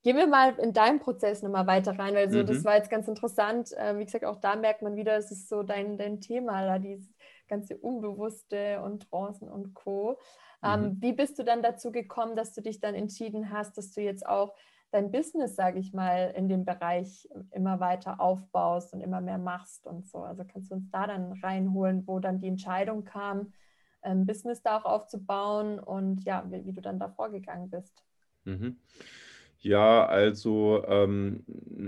[0.06, 2.46] Gehen wir mal in deinem Prozess nochmal weiter rein, weil so, mhm.
[2.46, 3.70] das war jetzt ganz interessant.
[3.76, 6.78] Ähm, wie gesagt, auch da merkt man wieder, es ist so dein, dein Thema, da
[6.78, 7.12] dieses
[7.48, 10.16] ganze Unbewusste und Trancen und Co.
[10.62, 11.02] Ähm, mhm.
[11.02, 14.24] Wie bist du dann dazu gekommen, dass du dich dann entschieden hast, dass du jetzt
[14.24, 14.54] auch
[14.92, 19.88] dein Business, sage ich mal, in dem Bereich immer weiter aufbaust und immer mehr machst
[19.88, 20.18] und so?
[20.18, 23.52] Also kannst du uns da dann reinholen, wo dann die Entscheidung kam,
[24.02, 28.04] ein ähm, Business da auch aufzubauen und ja, wie, wie du dann da vorgegangen bist?
[28.44, 28.78] Mhm.
[29.66, 31.44] Ja, also ähm,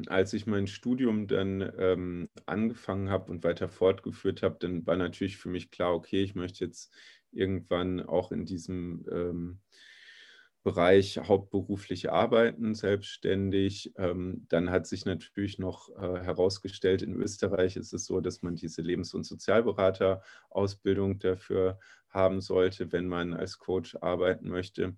[0.09, 5.37] als ich mein Studium dann ähm, angefangen habe und weiter fortgeführt habe, dann war natürlich
[5.37, 6.93] für mich klar, okay, ich möchte jetzt
[7.31, 9.61] irgendwann auch in diesem ähm,
[10.65, 13.93] Bereich hauptberuflich arbeiten, selbstständig.
[13.97, 18.57] Ähm, dann hat sich natürlich noch äh, herausgestellt, in Österreich ist es so, dass man
[18.57, 24.97] diese Lebens- und Sozialberater-Ausbildung dafür haben sollte, wenn man als Coach arbeiten möchte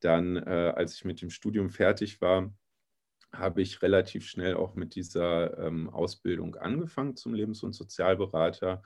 [0.00, 2.52] dann, äh, als ich mit dem Studium fertig war,
[3.32, 8.82] habe ich relativ schnell auch mit dieser ähm, Ausbildung angefangen zum Lebens- und Sozialberater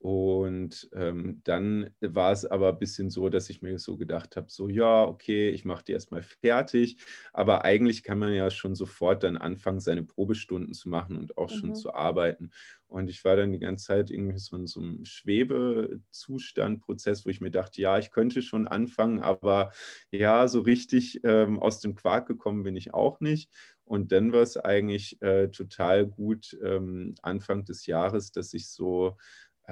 [0.00, 4.46] und ähm, dann war es aber ein bisschen so, dass ich mir so gedacht habe,
[4.48, 6.96] so ja, okay, ich mache die erstmal fertig.
[7.34, 11.50] Aber eigentlich kann man ja schon sofort dann anfangen, seine Probestunden zu machen und auch
[11.50, 11.54] mhm.
[11.54, 12.50] schon zu arbeiten.
[12.86, 17.28] Und ich war dann die ganze Zeit irgendwie so in so einem Schwebezustand, Prozess, wo
[17.28, 19.70] ich mir dachte, ja, ich könnte schon anfangen, aber
[20.10, 23.50] ja, so richtig ähm, aus dem Quark gekommen bin ich auch nicht.
[23.84, 29.16] Und dann war es eigentlich äh, total gut ähm, Anfang des Jahres, dass ich so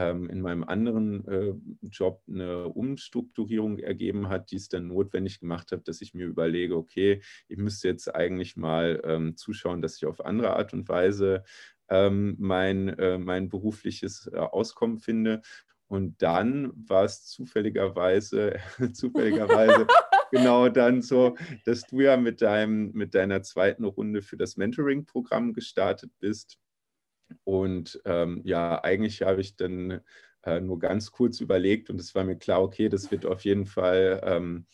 [0.01, 5.89] in meinem anderen äh, Job eine Umstrukturierung ergeben hat, die es dann notwendig gemacht hat,
[5.89, 10.25] dass ich mir überlege, okay, ich müsste jetzt eigentlich mal ähm, zuschauen, dass ich auf
[10.25, 11.43] andere Art und Weise
[11.89, 15.43] ähm, mein, äh, mein berufliches äh, Auskommen finde.
[15.89, 18.57] Und dann war es zufälligerweise,
[18.93, 19.87] zufälligerweise
[20.31, 25.55] genau dann so, dass du ja mit, deinem, mit deiner zweiten Runde für das Mentoring-Programm
[25.55, 26.59] gestartet bist.
[27.45, 30.01] Und ähm, ja, eigentlich habe ich dann
[30.45, 33.67] äh, nur ganz kurz überlegt und es war mir klar, okay, das wird auf jeden
[33.67, 34.67] Fall ähm,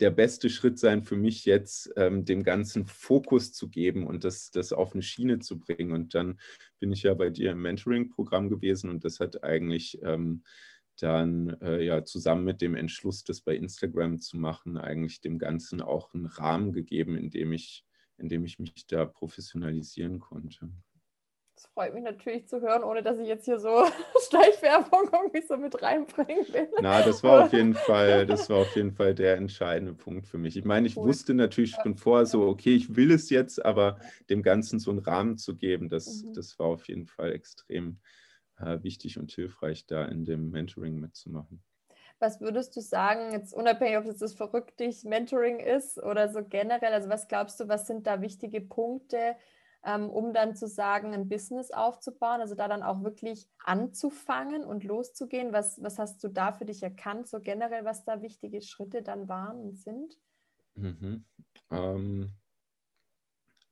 [0.00, 4.50] der beste Schritt sein für mich jetzt, ähm, dem Ganzen Fokus zu geben und das,
[4.50, 5.92] das auf eine Schiene zu bringen.
[5.92, 6.38] Und dann
[6.78, 10.44] bin ich ja bei dir im Mentoring-Programm gewesen und das hat eigentlich ähm,
[11.00, 15.80] dann äh, ja zusammen mit dem Entschluss, das bei Instagram zu machen, eigentlich dem Ganzen
[15.80, 17.84] auch einen Rahmen gegeben, in dem ich,
[18.18, 20.70] in dem ich mich da professionalisieren konnte.
[21.58, 23.68] Das freut mich natürlich zu hören, ohne dass ich jetzt hier so
[24.28, 26.68] Schleichwerbung irgendwie so mit reinbringen will.
[26.80, 30.38] Na, das war auf jeden Fall, das war auf jeden Fall der entscheidende Punkt für
[30.38, 30.56] mich.
[30.56, 31.08] Ich meine, ich cool.
[31.08, 33.98] wusste natürlich schon vorher so, okay, ich will es jetzt, aber
[34.30, 36.32] dem Ganzen so einen Rahmen zu geben, das, mhm.
[36.32, 37.98] das war auf jeden Fall extrem
[38.60, 41.60] äh, wichtig und hilfreich, da in dem Mentoring mitzumachen.
[42.20, 46.44] Was würdest du sagen, jetzt unabhängig, ob es das verrückt dich Mentoring ist oder so
[46.44, 49.34] generell, also was glaubst du, was sind da wichtige Punkte,
[49.82, 55.52] um dann zu sagen, ein Business aufzubauen, also da dann auch wirklich anzufangen und loszugehen.
[55.52, 59.28] Was, was hast du da für dich erkannt, so generell, was da wichtige Schritte dann
[59.28, 60.18] waren und sind?
[60.74, 61.24] Mhm.
[61.70, 62.32] Ähm,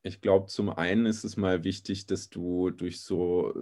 [0.03, 3.53] ich glaube, zum einen ist es mal wichtig, dass du durch so,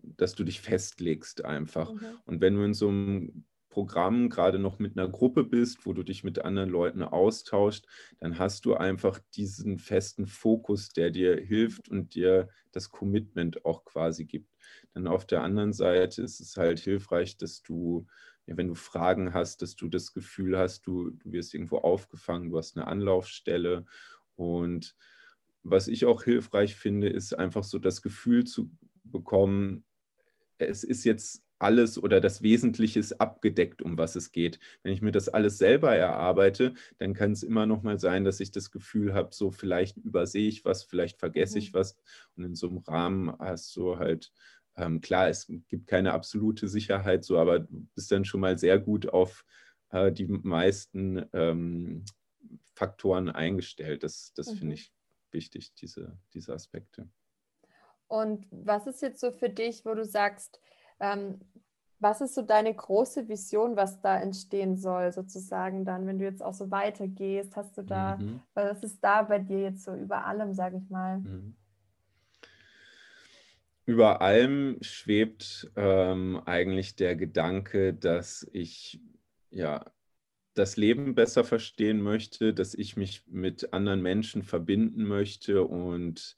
[0.00, 1.92] dass du dich festlegst einfach.
[1.92, 2.18] Mhm.
[2.24, 3.44] Und wenn du in so einem
[3.78, 7.86] Programm gerade noch mit einer Gruppe bist, wo du dich mit anderen Leuten austauscht,
[8.18, 13.84] dann hast du einfach diesen festen Fokus, der dir hilft und dir das Commitment auch
[13.84, 14.50] quasi gibt.
[14.94, 18.08] Dann auf der anderen Seite ist es halt hilfreich, dass du,
[18.46, 22.50] ja, wenn du Fragen hast, dass du das Gefühl hast, du, du wirst irgendwo aufgefangen,
[22.50, 23.84] du hast eine Anlaufstelle.
[24.34, 24.96] Und
[25.62, 28.72] was ich auch hilfreich finde, ist einfach so das Gefühl zu
[29.04, 29.84] bekommen,
[30.58, 34.58] es ist jetzt alles oder das Wesentliche ist abgedeckt, um was es geht.
[34.82, 38.40] Wenn ich mir das alles selber erarbeite, dann kann es immer noch mal sein, dass
[38.40, 41.78] ich das Gefühl habe, so vielleicht übersehe ich was, vielleicht vergesse ich mhm.
[41.78, 41.96] was.
[42.36, 44.32] Und in so einem Rahmen hast du halt,
[44.76, 48.78] ähm, klar, es gibt keine absolute Sicherheit, so, aber du bist dann schon mal sehr
[48.78, 49.44] gut auf
[49.90, 52.04] äh, die meisten ähm,
[52.74, 54.04] Faktoren eingestellt.
[54.04, 54.56] Das, das mhm.
[54.58, 54.92] finde ich
[55.32, 57.08] wichtig, diese, diese Aspekte.
[58.06, 60.60] Und was ist jetzt so für dich, wo du sagst,
[61.00, 61.40] ähm,
[62.00, 66.42] was ist so deine große Vision, was da entstehen soll, sozusagen dann, wenn du jetzt
[66.42, 67.56] auch so weitergehst?
[67.56, 68.40] Hast du da, mhm.
[68.54, 71.18] was ist da bei dir jetzt so über allem, sage ich mal?
[71.18, 71.56] Mhm.
[73.84, 79.00] Über allem schwebt ähm, eigentlich der Gedanke, dass ich
[79.50, 79.84] ja
[80.54, 86.36] das Leben besser verstehen möchte, dass ich mich mit anderen Menschen verbinden möchte und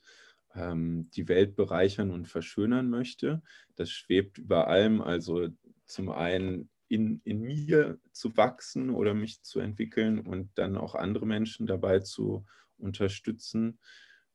[0.55, 3.43] ähm, die Welt bereichern und verschönern möchte.
[3.77, 5.01] Das schwebt über allem.
[5.01, 5.49] Also
[5.87, 11.27] zum einen in, in mir zu wachsen oder mich zu entwickeln und dann auch andere
[11.27, 12.45] Menschen dabei zu
[12.79, 13.79] unterstützen.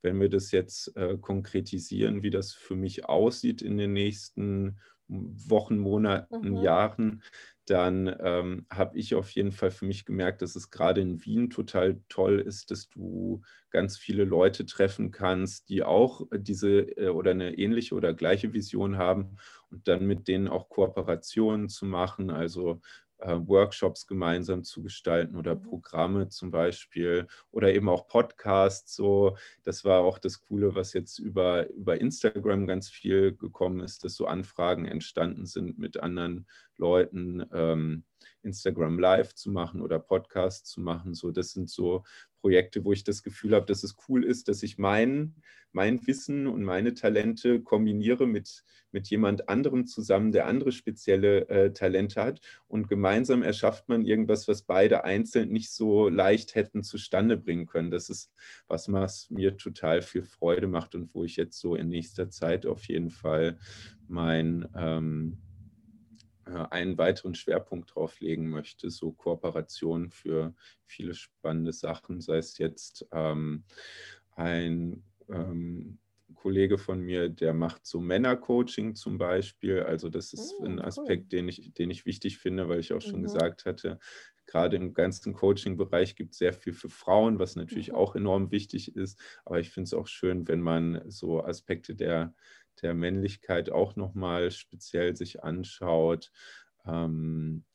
[0.05, 5.77] Wenn wir das jetzt äh, konkretisieren, wie das für mich aussieht in den nächsten Wochen,
[5.77, 6.57] Monaten, mhm.
[6.57, 7.23] Jahren,
[7.65, 11.49] dann ähm, habe ich auf jeden Fall für mich gemerkt, dass es gerade in Wien
[11.49, 13.41] total toll ist, dass du
[13.71, 18.97] ganz viele Leute treffen kannst, die auch diese äh, oder eine ähnliche oder gleiche Vision
[18.97, 19.37] haben
[19.71, 22.81] und dann mit denen auch Kooperationen zu machen, also
[23.27, 25.61] Workshops gemeinsam zu gestalten oder mhm.
[25.61, 28.95] Programme zum Beispiel oder eben auch Podcasts.
[28.95, 34.03] So, das war auch das Coole, was jetzt über, über Instagram ganz viel gekommen ist,
[34.03, 37.45] dass so Anfragen entstanden sind mit anderen Leuten.
[37.53, 38.03] Ähm,
[38.45, 41.13] Instagram Live zu machen oder Podcasts zu machen.
[41.13, 42.03] So, das sind so
[42.45, 45.33] Projekte, wo ich das Gefühl habe, dass es cool ist, dass ich mein,
[45.71, 51.73] mein Wissen und meine Talente kombiniere mit, mit jemand anderem zusammen, der andere spezielle äh,
[51.73, 52.41] Talente hat.
[52.67, 57.89] Und gemeinsam erschafft man irgendwas, was beide einzeln nicht so leicht hätten zustande bringen können.
[57.89, 58.31] Das ist
[58.67, 62.67] was, was mir total viel Freude macht und wo ich jetzt so in nächster Zeit
[62.67, 63.57] auf jeden Fall
[64.07, 65.44] mein ähm, äh,
[66.45, 70.53] einen weiteren Schwerpunkt drauf legen möchte, so Kooperation für
[70.85, 73.63] viele spannende Sachen, sei es jetzt ähm,
[74.35, 75.99] ein ähm,
[76.33, 79.81] Kollege von mir, der macht so Männercoaching zum Beispiel.
[79.81, 81.29] Also das ist oh, ein Aspekt, cool.
[81.29, 83.23] den, ich, den ich wichtig finde, weil ich auch schon mhm.
[83.23, 83.99] gesagt hatte,
[84.45, 87.95] gerade im ganzen Coaching-Bereich gibt es sehr viel für Frauen, was natürlich mhm.
[87.95, 89.19] auch enorm wichtig ist.
[89.43, 92.33] Aber ich finde es auch schön, wenn man so Aspekte der
[92.81, 96.31] der Männlichkeit auch nochmal speziell sich anschaut.
[96.85, 97.65] Ähm,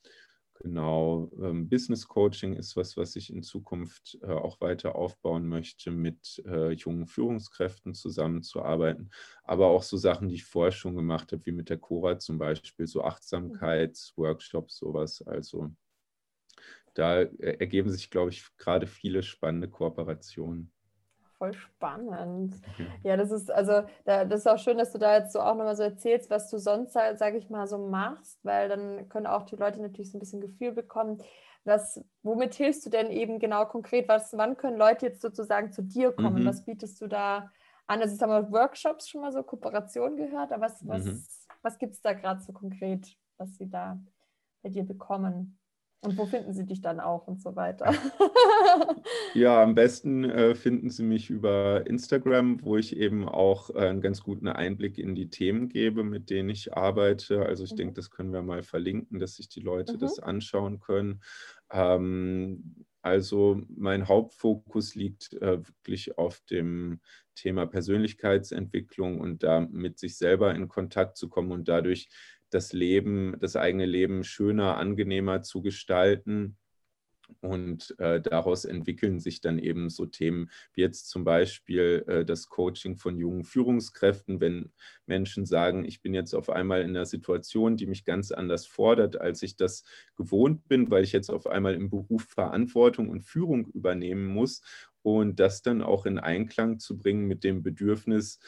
[0.55, 5.91] genau, ähm, Business Coaching ist was, was ich in Zukunft äh, auch weiter aufbauen möchte,
[5.91, 9.11] mit äh, jungen Führungskräften zusammenzuarbeiten.
[9.43, 12.39] Aber auch so Sachen, die ich vorher schon gemacht habe, wie mit der Cora zum
[12.39, 15.23] Beispiel, so Achtsamkeitsworkshops, sowas.
[15.23, 15.71] Also
[16.95, 20.73] da äh, ergeben sich, glaube ich, gerade viele spannende Kooperationen
[21.41, 22.55] voll spannend.
[22.79, 22.87] Mhm.
[23.03, 25.55] Ja, das ist also, da, das ist auch schön, dass du da jetzt so auch
[25.55, 29.27] nochmal so erzählst, was du sonst, halt, sage ich mal, so machst, weil dann können
[29.27, 31.23] auch die Leute natürlich so ein bisschen Gefühl bekommen,
[31.65, 34.07] was, womit hilfst du denn eben genau konkret?
[34.09, 36.43] Was, wann können Leute jetzt sozusagen zu dir kommen?
[36.43, 36.47] Mhm.
[36.47, 37.51] Was bietest du da
[37.87, 38.01] an?
[38.01, 41.25] Also, jetzt haben wir Workshops schon mal so Kooperation gehört, aber was, was, mhm.
[41.63, 43.99] was gibt es da gerade so konkret, was sie da
[44.63, 45.59] bei dir bekommen?
[46.03, 47.93] Und wo finden Sie dich dann auch und so weiter?
[49.35, 54.01] ja, am besten äh, finden Sie mich über Instagram, wo ich eben auch äh, einen
[54.01, 57.45] ganz guten Einblick in die Themen gebe, mit denen ich arbeite.
[57.45, 57.77] Also ich mhm.
[57.77, 59.99] denke, das können wir mal verlinken, dass sich die Leute mhm.
[59.99, 61.21] das anschauen können.
[61.71, 67.01] Ähm, also mein Hauptfokus liegt äh, wirklich auf dem
[67.35, 72.09] Thema Persönlichkeitsentwicklung und da mit sich selber in Kontakt zu kommen und dadurch
[72.51, 76.57] das Leben, das eigene Leben schöner, angenehmer zu gestalten.
[77.41, 82.49] Und äh, daraus entwickeln sich dann eben so Themen wie jetzt zum Beispiel äh, das
[82.49, 84.73] Coaching von jungen Führungskräften, wenn
[85.07, 89.21] Menschen sagen, ich bin jetzt auf einmal in einer Situation, die mich ganz anders fordert,
[89.21, 89.85] als ich das
[90.17, 94.63] gewohnt bin, weil ich jetzt auf einmal im Beruf Verantwortung und Führung übernehmen muss
[95.03, 98.39] und das dann auch in Einklang zu bringen mit dem Bedürfnis,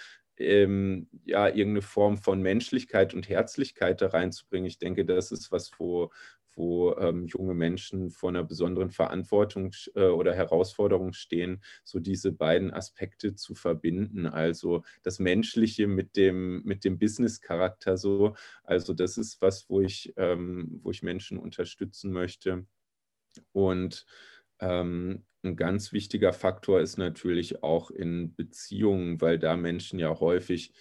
[0.42, 4.66] ähm, ja, irgendeine Form von Menschlichkeit und Herzlichkeit da reinzubringen.
[4.66, 6.11] Ich denke, das ist was, wo,
[6.55, 12.72] wo ähm, junge Menschen vor einer besonderen Verantwortung äh, oder Herausforderung stehen, so diese beiden
[12.72, 14.26] Aspekte zu verbinden.
[14.26, 18.35] Also das Menschliche mit dem, mit dem Business-Charakter so.
[18.64, 22.66] Also das ist was, wo ich, ähm, wo ich Menschen unterstützen möchte.
[23.52, 24.05] Und
[24.62, 30.72] ähm, ein ganz wichtiger Faktor ist natürlich auch in Beziehungen, weil da Menschen ja häufig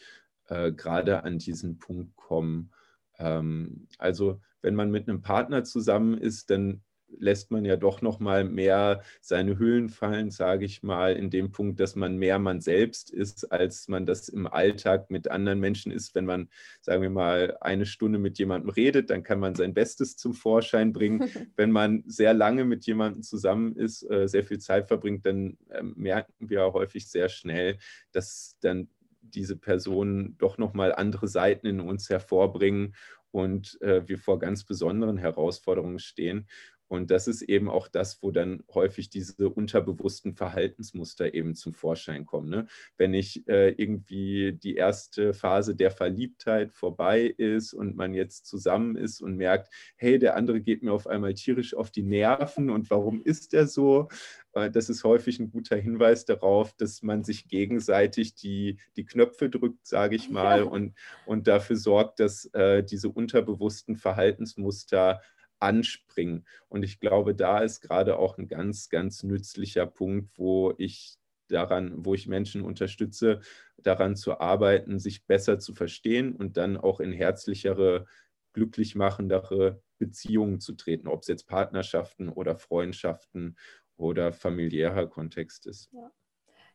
[0.48, 2.72] äh, gerade an diesen Punkt kommen.
[3.17, 6.84] Ähm, also wenn man mit einem Partner zusammen ist, dann
[7.17, 11.52] lässt man ja doch noch mal mehr seine Hüllen fallen, sage ich mal, in dem
[11.52, 15.91] Punkt, dass man mehr man selbst ist, als man das im Alltag mit anderen Menschen
[15.91, 16.15] ist.
[16.15, 16.50] Wenn man,
[16.82, 20.93] sagen wir mal, eine Stunde mit jemandem redet, dann kann man sein Bestes zum Vorschein
[20.93, 21.21] bringen.
[21.56, 25.93] Wenn man sehr lange mit jemandem zusammen ist, äh, sehr viel Zeit verbringt, dann ähm,
[25.97, 27.78] merken wir häufig sehr schnell,
[28.12, 28.88] dass dann
[29.21, 32.95] diese Personen doch noch mal andere Seiten in uns hervorbringen
[33.32, 36.47] und äh, wir vor ganz besonderen Herausforderungen stehen.
[36.91, 42.25] Und das ist eben auch das, wo dann häufig diese unterbewussten Verhaltensmuster eben zum Vorschein
[42.25, 42.49] kommen.
[42.49, 42.67] Ne?
[42.97, 48.97] Wenn ich äh, irgendwie die erste Phase der Verliebtheit vorbei ist und man jetzt zusammen
[48.97, 52.89] ist und merkt, hey, der andere geht mir auf einmal tierisch auf die Nerven und
[52.89, 54.09] warum ist er so?
[54.51, 59.49] Äh, das ist häufig ein guter Hinweis darauf, dass man sich gegenseitig die, die Knöpfe
[59.49, 60.66] drückt, sage ich mal, ja.
[60.66, 60.93] und,
[61.26, 65.22] und dafür sorgt, dass äh, diese unterbewussten Verhaltensmuster
[65.62, 66.45] anspringen.
[66.70, 71.16] Und ich glaube, da ist gerade auch ein ganz, ganz nützlicher Punkt, wo ich
[71.47, 73.41] daran, wo ich Menschen unterstütze,
[73.78, 78.05] daran zu arbeiten, sich besser zu verstehen und dann auch in herzlichere,
[78.53, 83.57] glücklich machendere Beziehungen zu treten, ob es jetzt Partnerschaften oder Freundschaften
[83.97, 85.89] oder familiärer Kontext ist.
[85.91, 86.12] Ja.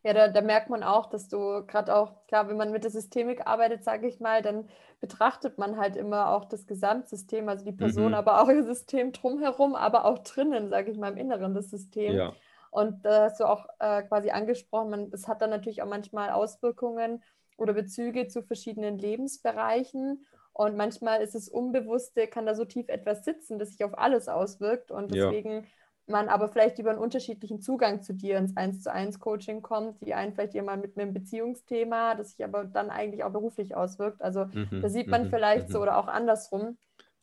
[0.07, 2.93] Ja, da, da, merkt man auch, dass du gerade auch, klar, wenn man mit der
[2.93, 4.69] Systemik arbeitet, sage ich mal, dann
[5.01, 8.15] betrachtet man halt immer auch das Gesamtsystem, also die Person, mhm.
[8.15, 12.15] aber auch das System drumherum, aber auch drinnen, sage ich mal, im Inneren des Systems.
[12.15, 12.33] Ja.
[12.71, 17.25] Und da hast du auch äh, quasi angesprochen, es hat dann natürlich auch manchmal Auswirkungen
[17.57, 20.25] oder Bezüge zu verschiedenen Lebensbereichen.
[20.53, 24.29] Und manchmal ist es Unbewusste, kann da so tief etwas sitzen, das sich auf alles
[24.29, 24.93] auswirkt.
[24.93, 25.63] Und deswegen ja
[26.09, 30.01] man aber vielleicht über einen unterschiedlichen Zugang zu dir ins 1 zu 1 Coaching kommt,
[30.05, 34.23] die einen vielleicht jemand mit einem Beziehungsthema, das sich aber dann eigentlich auch beruflich auswirkt.
[34.23, 35.83] Also mhm, da sieht man mhm, vielleicht so mhm.
[35.83, 36.79] oder auch andersrum,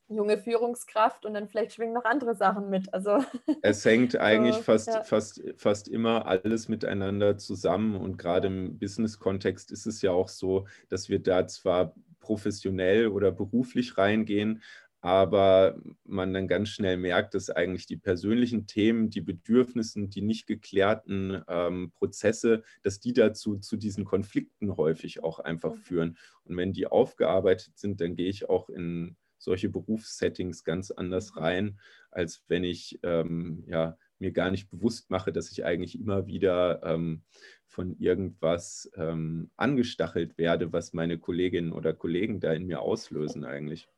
[0.10, 2.94] junge Führungskraft und dann vielleicht schwingen noch andere Sachen mit.
[2.94, 3.24] Also
[3.62, 5.04] es hängt eigentlich so, fast, ja.
[5.04, 10.68] fast, fast immer alles miteinander zusammen und gerade im Business-Kontext ist es ja auch so,
[10.90, 14.64] dass wir da zwar professionell oder beruflich reingehen,
[15.04, 15.76] aber
[16.06, 21.44] man dann ganz schnell merkt, dass eigentlich die persönlichen Themen, die Bedürfnisse, die nicht geklärten
[21.50, 26.18] ähm, Prozesse, dass die dazu zu diesen Konflikten häufig auch einfach führen.
[26.46, 31.82] Und wenn die aufgearbeitet sind, dann gehe ich auch in solche Berufssettings ganz anders rein,
[32.10, 36.82] als wenn ich ähm, ja, mir gar nicht bewusst mache, dass ich eigentlich immer wieder
[36.82, 37.24] ähm,
[37.66, 43.90] von irgendwas ähm, angestachelt werde, was meine Kolleginnen oder Kollegen da in mir auslösen eigentlich.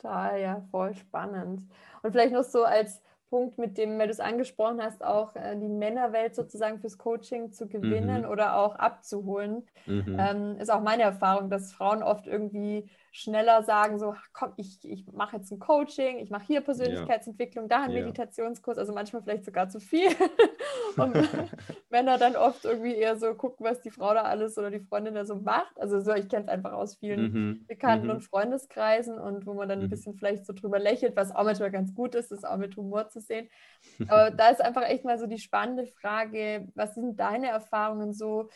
[0.00, 1.68] Total, ja, voll spannend.
[2.02, 5.56] Und vielleicht noch so als Punkt, mit dem, weil du es angesprochen hast, auch äh,
[5.56, 8.28] die Männerwelt sozusagen fürs Coaching zu gewinnen mhm.
[8.28, 10.16] oder auch abzuholen, mhm.
[10.18, 15.04] ähm, ist auch meine Erfahrung, dass Frauen oft irgendwie schneller sagen, so, komm, ich, ich
[15.12, 18.00] mache jetzt ein Coaching, ich mache hier Persönlichkeitsentwicklung, da einen ja.
[18.02, 20.08] Meditationskurs, also manchmal vielleicht sogar zu viel.
[20.96, 21.28] und
[21.90, 25.14] Männer dann oft irgendwie eher so gucken, was die Frau da alles oder die Freundin
[25.14, 25.80] da so macht.
[25.80, 27.66] Also so, ich kenne es einfach aus vielen mhm.
[27.66, 28.12] Bekannten mhm.
[28.12, 29.90] und Freundeskreisen und wo man dann ein mhm.
[29.90, 33.08] bisschen vielleicht so drüber lächelt, was auch manchmal ganz gut ist, das auch mit Humor
[33.08, 33.48] zu sehen.
[34.08, 38.50] Aber da ist einfach echt mal so die spannende Frage, was sind deine Erfahrungen so?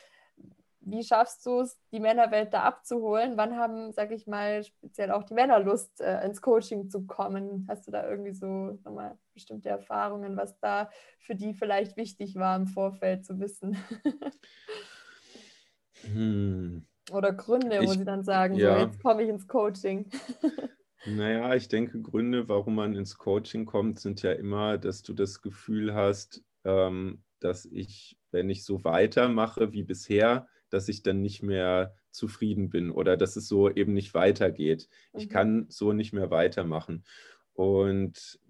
[0.87, 3.37] Wie schaffst du es, die Männerwelt da abzuholen?
[3.37, 7.67] Wann haben, sag ich mal, speziell auch die Männer Lust, äh, ins Coaching zu kommen?
[7.69, 12.57] Hast du da irgendwie so nochmal bestimmte Erfahrungen, was da für die vielleicht wichtig war
[12.57, 13.77] im Vorfeld zu wissen?
[16.03, 16.87] hm.
[17.11, 18.79] Oder Gründe, wo ich, sie dann sagen, ja.
[18.79, 20.11] so, jetzt komme ich ins Coaching.
[21.07, 25.43] naja, ich denke, Gründe, warum man ins Coaching kommt, sind ja immer, dass du das
[25.43, 31.41] Gefühl hast, ähm, dass ich, wenn ich so weitermache wie bisher, dass ich dann nicht
[31.41, 34.89] mehr zufrieden bin oder dass es so eben nicht weitergeht.
[35.13, 35.21] Mhm.
[35.21, 37.05] Ich kann so nicht mehr weitermachen.
[37.53, 38.41] Und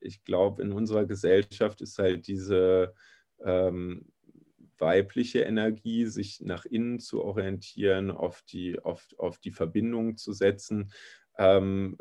[0.00, 2.94] ich glaube, in unserer Gesellschaft ist halt diese
[3.44, 4.06] ähm,
[4.78, 10.90] weibliche Energie, sich nach innen zu orientieren, auf die, auf, auf die Verbindung zu setzen.
[11.36, 11.98] Ähm,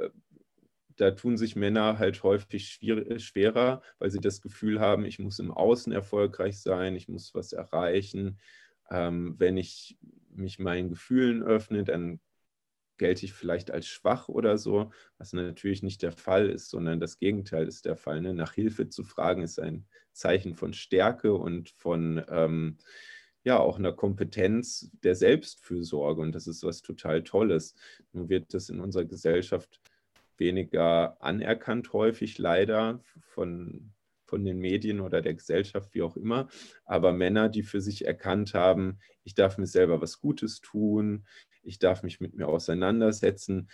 [0.95, 5.39] da tun sich Männer halt häufig schwer, schwerer, weil sie das Gefühl haben, ich muss
[5.39, 8.39] im Außen erfolgreich sein, ich muss was erreichen,
[8.89, 9.97] ähm, wenn ich
[10.29, 12.19] mich meinen Gefühlen öffne, dann
[12.97, 17.17] gelte ich vielleicht als schwach oder so, was natürlich nicht der Fall ist, sondern das
[17.17, 18.21] Gegenteil ist der Fall.
[18.21, 18.33] Ne?
[18.33, 22.77] Nach Hilfe zu fragen ist ein Zeichen von Stärke und von ähm,
[23.43, 27.75] ja auch einer Kompetenz der Selbstfürsorge und das ist was total Tolles.
[28.13, 29.81] Nun wird das in unserer Gesellschaft
[30.37, 33.91] weniger anerkannt häufig leider von
[34.33, 36.47] von den Medien oder der Gesellschaft, wie auch immer,
[36.85, 41.27] aber Männer, die für sich erkannt haben, ich darf mir selber was Gutes tun,
[41.61, 43.69] ich darf mich mit mir auseinandersetzen,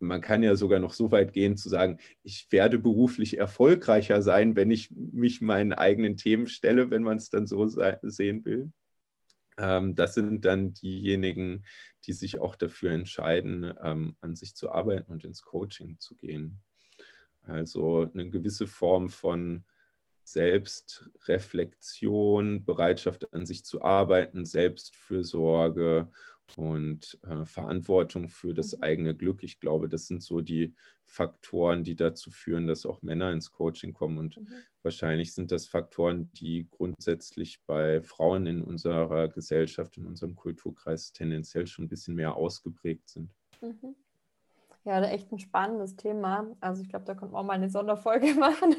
[0.00, 4.54] man kann ja sogar noch so weit gehen zu sagen, ich werde beruflich erfolgreicher sein,
[4.54, 8.70] wenn ich mich meinen eigenen Themen stelle, wenn man es dann so sehen will.
[9.56, 11.64] Ähm, das sind dann diejenigen,
[12.04, 16.60] die sich auch dafür entscheiden, ähm, an sich zu arbeiten und ins Coaching zu gehen.
[17.44, 19.64] Also eine gewisse Form von
[20.24, 26.10] Selbstreflexion, Bereitschaft an sich zu arbeiten, Selbstfürsorge
[26.56, 28.82] und äh, Verantwortung für das mhm.
[28.82, 29.42] eigene Glück.
[29.42, 33.92] Ich glaube, das sind so die Faktoren, die dazu führen, dass auch Männer ins Coaching
[33.92, 34.18] kommen.
[34.18, 34.48] Und mhm.
[34.82, 41.66] wahrscheinlich sind das Faktoren, die grundsätzlich bei Frauen in unserer Gesellschaft, in unserem Kulturkreis tendenziell
[41.66, 43.30] schon ein bisschen mehr ausgeprägt sind.
[43.60, 43.96] Mhm.
[44.84, 46.46] Ja, echt ein spannendes Thema.
[46.60, 48.74] Also ich glaube, da könnte man auch mal eine Sonderfolge machen.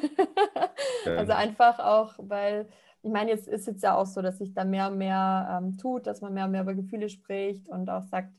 [1.06, 1.16] ja.
[1.16, 2.68] Also einfach auch, weil
[3.04, 5.78] ich meine, jetzt ist es ja auch so, dass sich da mehr und mehr ähm,
[5.78, 8.34] tut, dass man mehr und mehr über Gefühle spricht und auch sagt,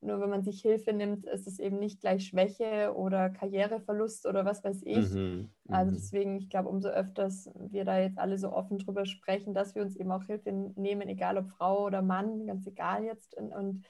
[0.00, 4.44] nur wenn man sich Hilfe nimmt, ist es eben nicht gleich Schwäche oder Karriereverlust oder
[4.44, 5.10] was weiß ich.
[5.10, 5.94] Mhm, also mhm.
[5.94, 9.82] deswegen, ich glaube, umso öfters wir da jetzt alle so offen drüber sprechen, dass wir
[9.82, 13.36] uns eben auch Hilfe nehmen, egal ob Frau oder Mann, ganz egal jetzt.
[13.36, 13.84] Und, und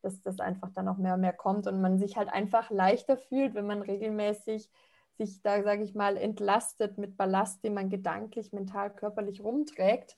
[0.00, 3.16] dass das einfach dann auch mehr und mehr kommt und man sich halt einfach leichter
[3.16, 4.70] fühlt, wenn man regelmäßig
[5.18, 10.16] sich da, sage ich mal, entlastet mit Ballast, den man gedanklich, mental, körperlich rumträgt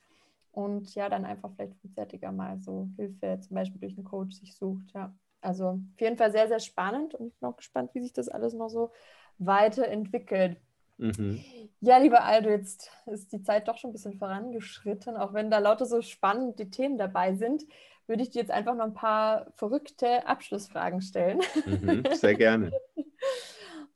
[0.53, 4.55] und ja, dann einfach vielleicht frühzeitiger mal so Hilfe zum Beispiel durch einen Coach sich
[4.57, 4.93] sucht.
[4.95, 5.15] Ja.
[5.41, 8.29] Also auf jeden Fall sehr, sehr spannend und ich bin auch gespannt, wie sich das
[8.29, 8.93] alles noch so
[9.39, 10.59] weiterentwickelt.
[10.99, 11.41] Mhm.
[11.81, 15.59] Ja, lieber Aldo, jetzt ist die Zeit doch schon ein bisschen vorangeschritten, auch wenn da
[15.59, 17.65] lauter so spannende Themen dabei sind
[18.13, 21.41] würde ich dir jetzt einfach noch ein paar verrückte Abschlussfragen stellen.
[21.65, 22.71] Mhm, sehr gerne.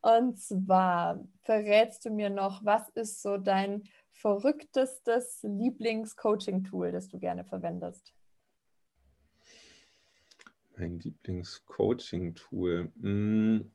[0.00, 7.44] Und zwar verrätst du mir noch, was ist so dein verrücktestes Lieblings-Coaching-Tool, das du gerne
[7.44, 8.14] verwendest?
[10.78, 12.90] Mein Lieblings-Coaching-Tool.
[13.02, 13.70] Hm.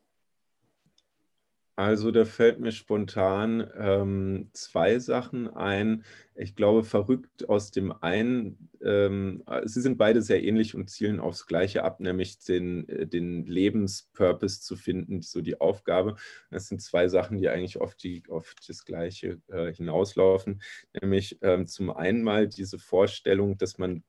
[1.74, 6.04] Also da fällt mir spontan ähm, zwei Sachen ein.
[6.34, 11.46] Ich glaube, verrückt aus dem einen, ähm, sie sind beide sehr ähnlich und zielen aufs
[11.46, 16.16] Gleiche ab, nämlich den, äh, den Lebenspurpose zu finden, so die Aufgabe.
[16.50, 20.60] Das sind zwei Sachen, die eigentlich auf, die, auf das Gleiche äh, hinauslaufen.
[21.00, 24.02] Nämlich ähm, zum einen mal diese Vorstellung, dass man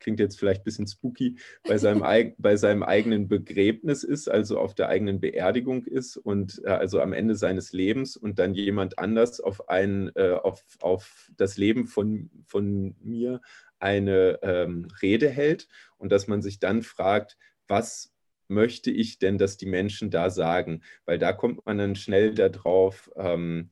[0.00, 2.02] klingt jetzt vielleicht ein bisschen spooky, bei seinem,
[2.38, 7.12] bei seinem eigenen Begräbnis ist, also auf der eigenen Beerdigung ist und äh, also am
[7.12, 12.30] Ende seines Lebens und dann jemand anders auf, ein, äh, auf, auf das Leben von,
[12.46, 13.40] von mir
[13.78, 15.68] eine ähm, Rede hält
[15.98, 18.12] und dass man sich dann fragt, was
[18.48, 20.82] möchte ich denn, dass die Menschen da sagen?
[21.04, 23.70] Weil da kommt man dann schnell darauf, ähm,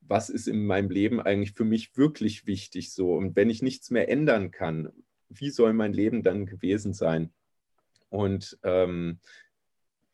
[0.00, 3.14] was ist in meinem Leben eigentlich für mich wirklich wichtig so?
[3.14, 4.92] Und wenn ich nichts mehr ändern kann,
[5.30, 7.32] wie soll mein Leben dann gewesen sein?
[8.10, 9.20] Und ähm,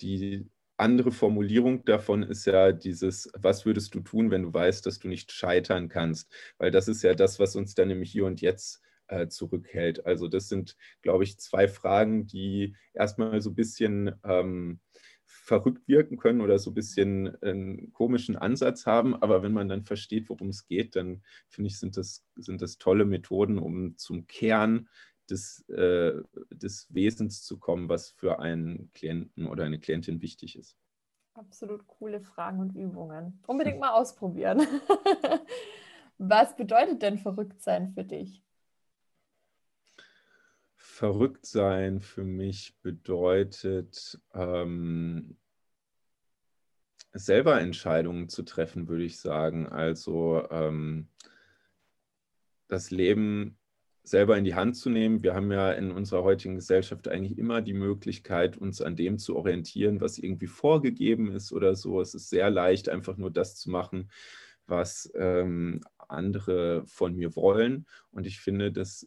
[0.00, 4.98] die andere Formulierung davon ist ja dieses, was würdest du tun, wenn du weißt, dass
[4.98, 6.30] du nicht scheitern kannst?
[6.58, 10.04] Weil das ist ja das, was uns dann nämlich hier und jetzt äh, zurückhält.
[10.04, 14.80] Also das sind, glaube ich, zwei Fragen, die erstmal so ein bisschen ähm,
[15.26, 19.14] verrückt wirken können oder so ein bisschen einen komischen Ansatz haben.
[19.14, 22.78] Aber wenn man dann versteht, worum es geht, dann finde ich, sind das, sind das
[22.78, 24.88] tolle Methoden, um zum Kern
[25.28, 26.14] des, äh,
[26.50, 30.76] des Wesens zu kommen, was für einen Klienten oder eine Klientin wichtig ist.
[31.34, 33.42] Absolut coole Fragen und Übungen.
[33.46, 34.60] Unbedingt mal ausprobieren.
[36.18, 38.45] was bedeutet denn verrückt sein für dich?
[40.96, 45.36] Verrückt sein für mich bedeutet, ähm,
[47.12, 49.66] selber Entscheidungen zu treffen, würde ich sagen.
[49.66, 51.08] Also ähm,
[52.68, 53.58] das Leben
[54.04, 55.22] selber in die Hand zu nehmen.
[55.22, 59.36] Wir haben ja in unserer heutigen Gesellschaft eigentlich immer die Möglichkeit, uns an dem zu
[59.36, 62.00] orientieren, was irgendwie vorgegeben ist oder so.
[62.00, 64.10] Es ist sehr leicht, einfach nur das zu machen,
[64.66, 67.84] was ähm, andere von mir wollen.
[68.12, 69.06] Und ich finde, dass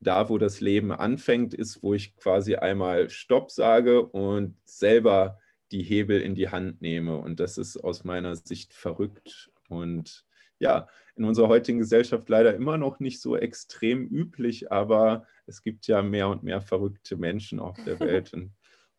[0.00, 5.38] da, wo das Leben anfängt, ist, wo ich quasi einmal Stopp sage und selber
[5.72, 7.18] die Hebel in die Hand nehme.
[7.18, 9.50] Und das ist aus meiner Sicht verrückt.
[9.68, 10.24] Und
[10.58, 15.86] ja, in unserer heutigen Gesellschaft leider immer noch nicht so extrem üblich, aber es gibt
[15.86, 18.52] ja mehr und mehr verrückte Menschen auf der Welt und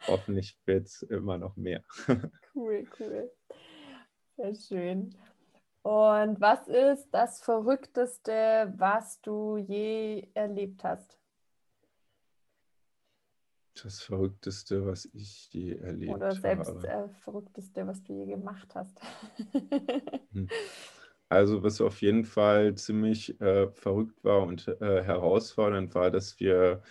[0.08, 1.84] hoffentlich wird es immer noch mehr.
[2.56, 3.32] cool, cool.
[4.38, 5.16] Sehr schön.
[5.84, 11.18] Und was ist das Verrückteste, was du je erlebt hast?
[13.82, 16.26] Das Verrückteste, was ich je erlebt habe.
[16.26, 16.88] Oder selbst habe.
[16.88, 19.00] Äh, Verrückteste, was du je gemacht hast.
[20.34, 20.48] hm.
[21.32, 26.84] Also was auf jeden Fall ziemlich äh, verrückt war und äh, herausfordernd war, dass wir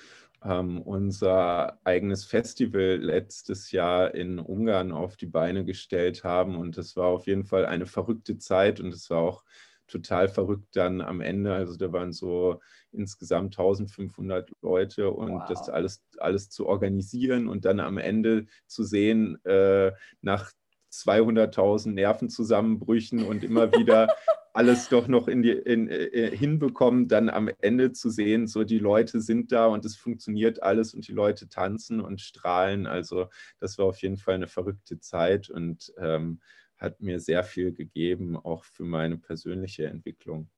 [0.44, 6.56] ähm, unser eigenes Festival letztes Jahr in Ungarn auf die Beine gestellt haben.
[6.56, 9.44] Und das war auf jeden Fall eine verrückte Zeit und es war auch
[9.86, 11.52] total verrückt dann am Ende.
[11.52, 12.60] Also da waren so
[12.92, 15.48] insgesamt 1500 Leute und wow.
[15.48, 20.52] das alles, alles zu organisieren und dann am Ende zu sehen, äh, nach
[20.92, 24.14] 200.000 Nervenzusammenbrüchen und immer wieder
[24.52, 28.78] alles doch noch in die, in, äh, hinbekommen, dann am Ende zu sehen, so die
[28.78, 32.86] Leute sind da und es funktioniert alles und die Leute tanzen und strahlen.
[32.86, 33.28] Also
[33.60, 36.40] das war auf jeden Fall eine verrückte Zeit und ähm,
[36.78, 40.48] hat mir sehr viel gegeben, auch für meine persönliche Entwicklung.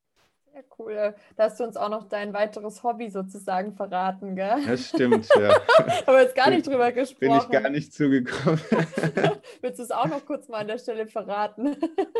[0.53, 1.15] Sehr cool.
[1.35, 4.63] Da hast du uns auch noch dein weiteres Hobby sozusagen verraten, gell?
[4.67, 5.59] Das stimmt, ja.
[6.05, 7.19] Aber jetzt gar nicht drüber gesprochen.
[7.19, 8.61] Bin ich gar nicht zugekommen.
[9.61, 11.75] Willst du es auch noch kurz mal an der Stelle verraten?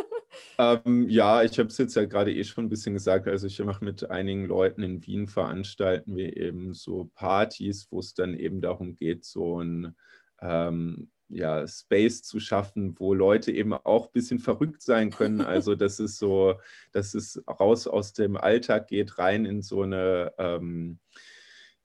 [0.57, 3.27] ähm, ja, ich habe es jetzt ja gerade eh schon ein bisschen gesagt.
[3.27, 8.15] Also ich mache mit einigen Leuten in Wien veranstalten wir eben so Partys, wo es
[8.15, 9.95] dann eben darum geht, so ein
[10.41, 15.41] ähm, ja, Space zu schaffen, wo Leute eben auch ein bisschen verrückt sein können.
[15.53, 16.55] Also das ist so,
[16.91, 20.99] dass es raus aus dem Alltag geht, rein in so eine ähm,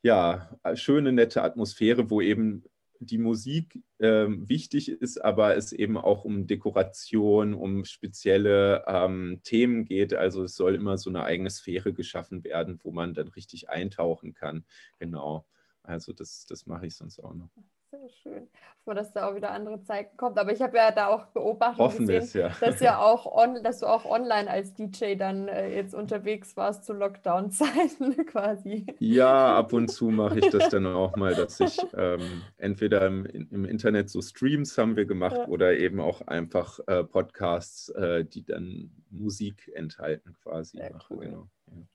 [0.02, 2.64] ja, schöne, nette Atmosphäre, wo eben
[3.00, 9.84] die Musik äh, wichtig ist, aber es eben auch um Dekoration, um spezielle ähm, Themen
[9.84, 10.14] geht.
[10.14, 14.34] Also es soll immer so eine eigene Sphäre geschaffen werden, wo man dann richtig eintauchen
[14.34, 14.64] kann.
[14.98, 15.46] Genau.
[15.82, 17.50] Also das, das mache ich sonst auch noch.
[17.90, 18.48] Sehr schön.
[18.84, 20.38] Hoffen dass da auch wieder andere Zeiten kommt.
[20.38, 22.52] Aber ich habe ja da auch beobachtet, Hoffen gesehen, ja.
[22.60, 26.84] dass, ja auch on, dass du auch online als DJ dann äh, jetzt unterwegs warst
[26.84, 28.86] zu Lockdown-Zeiten quasi.
[28.98, 33.24] Ja, ab und zu mache ich das dann auch mal, dass ich ähm, entweder im,
[33.26, 35.48] im, Internet so Streams haben wir gemacht ja.
[35.48, 40.76] oder eben auch einfach äh, Podcasts, äh, die dann Musik enthalten quasi.
[40.76, 41.24] Sehr mache, cool.
[41.24, 41.48] genau.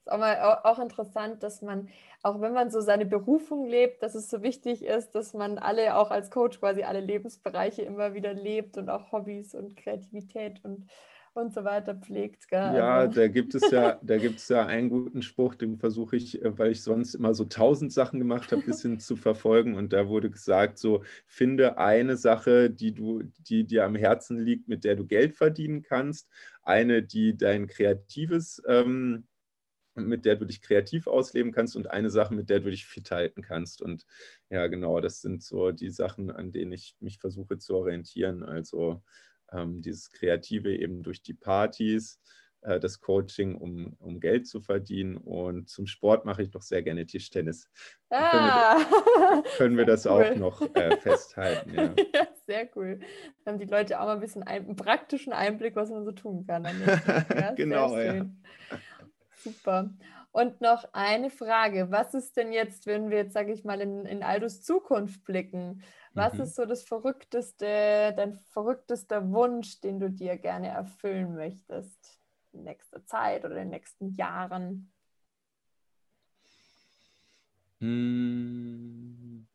[0.05, 1.89] Ist auch, mal, auch interessant, dass man,
[2.21, 5.95] auch wenn man so seine Berufung lebt, dass es so wichtig ist, dass man alle,
[5.95, 10.87] auch als Coach quasi alle Lebensbereiche immer wieder lebt und auch Hobbys und Kreativität und,
[11.33, 12.47] und so weiter pflegt.
[12.49, 12.59] Gell?
[12.59, 13.21] Ja, also.
[13.21, 16.57] da gibt es ja, da gibt es ja einen guten Spruch, den versuche ich, äh,
[16.57, 19.75] weil ich sonst immer so tausend Sachen gemacht habe, ein bisschen zu verfolgen.
[19.75, 24.67] Und da wurde gesagt: so, finde eine Sache, die du, die dir am Herzen liegt,
[24.67, 26.29] mit der du Geld verdienen kannst,
[26.61, 29.25] eine, die dein kreatives ähm,
[29.95, 33.11] mit der du dich kreativ ausleben kannst und eine Sache, mit der du dich fit
[33.11, 33.81] halten kannst.
[33.81, 34.05] Und
[34.49, 38.43] ja, genau, das sind so die Sachen, an denen ich mich versuche zu orientieren.
[38.43, 39.03] Also
[39.51, 42.19] ähm, dieses Kreative eben durch die Partys,
[42.63, 45.17] äh, das Coaching, um, um Geld zu verdienen.
[45.17, 47.69] Und zum Sport mache ich doch sehr gerne Tischtennis.
[48.09, 48.29] Ah.
[48.29, 50.11] Können wir, können wir das cool.
[50.11, 51.73] auch noch äh, festhalten.
[51.73, 51.83] Ja.
[52.13, 52.27] ja.
[52.45, 52.99] sehr cool.
[53.43, 56.11] Dann haben die Leute auch mal ein bisschen ein, einen praktischen Einblick, was man so
[56.11, 56.63] tun kann.
[57.55, 58.25] Genau, ja.
[59.43, 59.89] Super.
[60.31, 61.91] Und noch eine Frage.
[61.91, 65.83] Was ist denn jetzt, wenn wir jetzt, sage ich mal, in, in Aldus Zukunft blicken?
[66.13, 66.41] Was mhm.
[66.41, 72.19] ist so das verrückteste, dein verrücktester Wunsch, den du dir gerne erfüllen möchtest
[72.51, 74.91] in nächster Zeit oder in den nächsten Jahren?
[77.79, 79.47] Hm.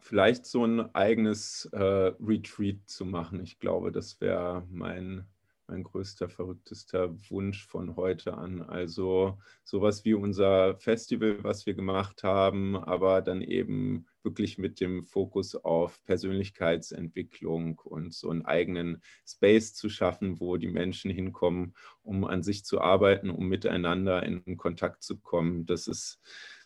[0.00, 3.40] Vielleicht so ein eigenes äh, Retreat zu machen.
[3.42, 5.26] Ich glaube, das wäre mein
[5.68, 8.62] mein größter, verrücktester Wunsch von heute an.
[8.62, 15.04] Also sowas wie unser Festival, was wir gemacht haben, aber dann eben wirklich mit dem
[15.04, 22.24] Fokus auf Persönlichkeitsentwicklung und so einen eigenen Space zu schaffen, wo die Menschen hinkommen, um
[22.24, 25.66] an sich zu arbeiten, um miteinander in Kontakt zu kommen.
[25.66, 26.18] Das ist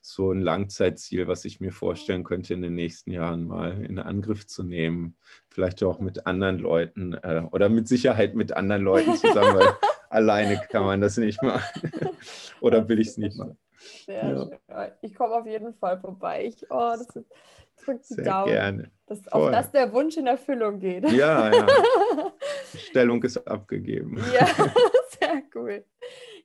[0.02, 4.46] so ein Langzeitziel, was ich mir vorstellen könnte, in den nächsten Jahren mal in Angriff
[4.46, 5.16] zu nehmen.
[5.48, 9.68] Vielleicht auch mit anderen Leuten äh, oder mit Sicherheit mit anderen Leuten zusammen, weil
[10.10, 11.90] alleine kann man das nicht machen.
[12.60, 13.56] oder will ich es nicht machen.
[14.04, 14.36] Sehr ja.
[14.36, 14.92] schön.
[15.02, 16.46] Ich komme auf jeden Fall vorbei.
[16.46, 17.26] Ich, oh, das ist,
[17.84, 18.90] drückt die Sehr Daumen, gerne.
[19.06, 21.10] dass auch das der Wunsch in Erfüllung geht.
[21.10, 21.66] Ja, ja.
[22.76, 24.18] Stellung ist abgegeben.
[24.32, 24.46] Ja,
[25.20, 25.84] sehr cool.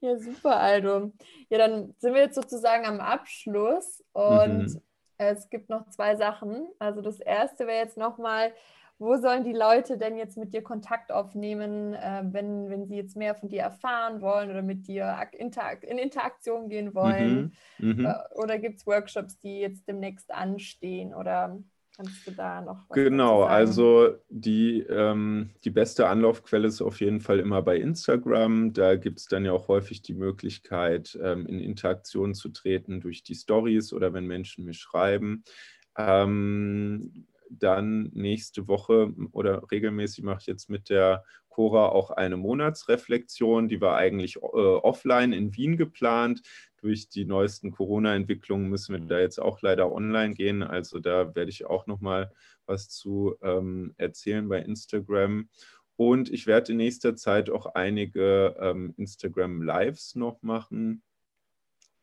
[0.01, 1.11] Ja, super, Aldo.
[1.49, 4.81] Ja, dann sind wir jetzt sozusagen am Abschluss und mhm.
[5.17, 6.67] es gibt noch zwei Sachen.
[6.79, 8.53] Also das erste wäre jetzt nochmal,
[8.99, 13.15] wo sollen die Leute denn jetzt mit dir Kontakt aufnehmen, äh, wenn, wenn sie jetzt
[13.15, 17.53] mehr von dir erfahren wollen oder mit dir in Interaktion gehen wollen?
[17.77, 17.89] Mhm.
[17.89, 18.05] Mhm.
[18.05, 21.13] Äh, oder gibt es Workshops, die jetzt demnächst anstehen?
[21.13, 21.59] Oder
[21.97, 27.21] Kannst du da noch was Genau, also die, ähm, die beste Anlaufquelle ist auf jeden
[27.21, 28.71] Fall immer bei Instagram.
[28.71, 33.23] Da gibt es dann ja auch häufig die Möglichkeit, ähm, in Interaktion zu treten durch
[33.23, 35.43] die Stories oder wenn Menschen mir schreiben.
[35.97, 41.23] Ähm, dann nächste Woche oder regelmäßig mache ich jetzt mit der
[41.57, 46.43] Cora auch eine Monatsreflexion, die war eigentlich äh, offline in Wien geplant.
[46.81, 50.61] Durch die neuesten Corona-Entwicklungen müssen wir da jetzt auch leider online gehen.
[50.61, 52.31] Also da werde ich auch noch mal
[52.67, 55.49] was zu ähm, erzählen bei Instagram.
[55.95, 61.01] Und ich werde in nächster Zeit auch einige ähm, Instagram Lives noch machen.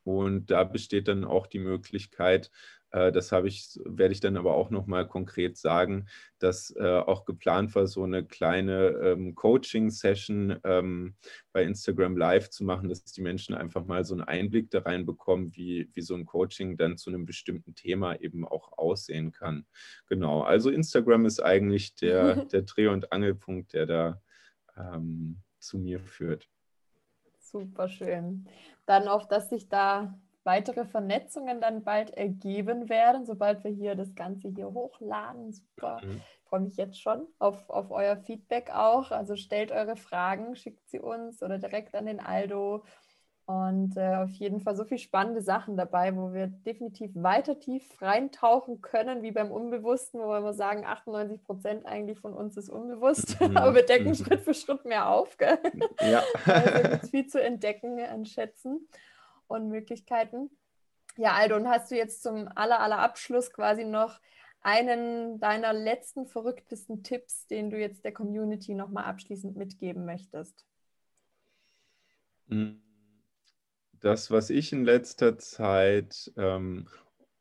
[0.03, 2.51] Und da besteht dann auch die Möglichkeit,
[2.95, 6.07] das habe ich, werde ich dann aber auch noch mal konkret sagen,
[6.39, 11.17] dass äh, auch geplant war, so eine kleine ähm, Coaching-Session ähm,
[11.53, 15.07] bei Instagram Live zu machen, dass die Menschen einfach mal so einen Einblick da rein
[15.07, 19.67] bekommen, wie, wie so ein Coaching dann zu einem bestimmten Thema eben auch aussehen kann.
[20.07, 24.23] Genau, also Instagram ist eigentlich der, der Dreh- und Angelpunkt, der da
[24.77, 26.49] ähm, zu mir führt.
[27.39, 28.47] Super schön.
[28.87, 34.15] Dann auf dass sich da weitere Vernetzungen dann bald ergeben werden, sobald wir hier das
[34.15, 35.53] Ganze hier hochladen.
[35.53, 36.01] Super.
[36.05, 36.21] Mhm.
[36.43, 39.11] Ich freue mich jetzt schon auf, auf euer Feedback auch.
[39.11, 42.85] Also stellt eure Fragen, schickt sie uns oder direkt an den Aldo.
[43.47, 48.01] Und äh, auf jeden Fall so viele spannende Sachen dabei, wo wir definitiv weiter tief
[48.01, 52.71] reintauchen können, wie beim Unbewussten, wo wir immer sagen, 98 Prozent eigentlich von uns ist
[52.71, 53.57] unbewusst, mhm.
[53.57, 54.15] aber wir decken mhm.
[54.15, 55.37] Schritt für Schritt mehr auf.
[55.37, 55.59] Gell?
[56.01, 56.23] Ja.
[56.47, 58.89] Also gibt viel zu entdecken an Schätzen
[59.55, 60.51] und Möglichkeiten.
[61.17, 64.21] Ja, Aldo, hast du jetzt zum aller, aller Abschluss quasi noch
[64.61, 70.65] einen deiner letzten verrücktesten Tipps, den du jetzt der Community nochmal abschließend mitgeben möchtest?
[74.01, 76.89] Das, was ich in letzter Zeit, ähm,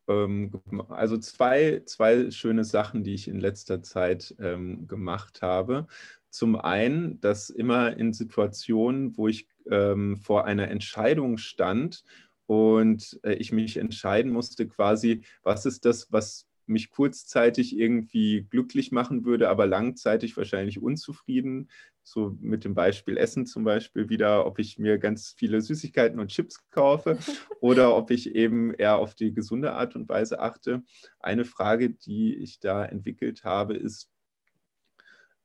[0.07, 5.87] ähm, also zwei, zwei schöne Sachen, die ich in letzter Zeit ähm, gemacht habe.
[6.33, 12.03] Zum einen, dass immer in Situationen, wo ich ähm, vor einer Entscheidung stand
[12.47, 18.91] und äh, ich mich entscheiden musste, quasi, was ist das, was mich kurzzeitig irgendwie glücklich
[18.91, 21.69] machen würde, aber langzeitig wahrscheinlich unzufrieden.
[22.01, 26.29] So mit dem Beispiel Essen zum Beispiel wieder, ob ich mir ganz viele Süßigkeiten und
[26.29, 27.19] Chips kaufe
[27.61, 30.81] oder ob ich eben eher auf die gesunde Art und Weise achte.
[31.19, 34.09] Eine Frage, die ich da entwickelt habe, ist,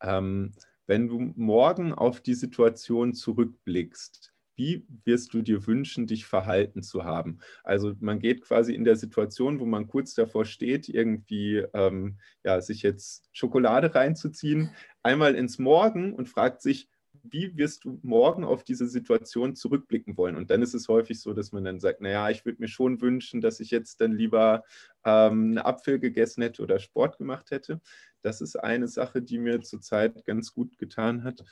[0.01, 0.53] ähm,
[0.89, 7.05] wenn du morgen auf die Situation zurückblickst, wie wirst du dir wünschen, dich verhalten zu
[7.05, 7.39] haben?
[7.63, 12.61] Also man geht quasi in der Situation, wo man kurz davor steht, irgendwie ähm, ja,
[12.61, 14.75] sich jetzt Schokolade reinzuziehen,
[15.05, 16.89] einmal ins Morgen und fragt sich,
[17.23, 20.37] wie wirst du morgen auf diese Situation zurückblicken wollen?
[20.37, 23.01] Und dann ist es häufig so, dass man dann sagt, naja, ich würde mir schon
[23.01, 24.65] wünschen, dass ich jetzt dann lieber
[25.05, 27.81] ähm, einen Apfel gegessen hätte oder Sport gemacht hätte.
[28.23, 31.45] Das ist eine Sache, die mir zurzeit ganz gut getan hat.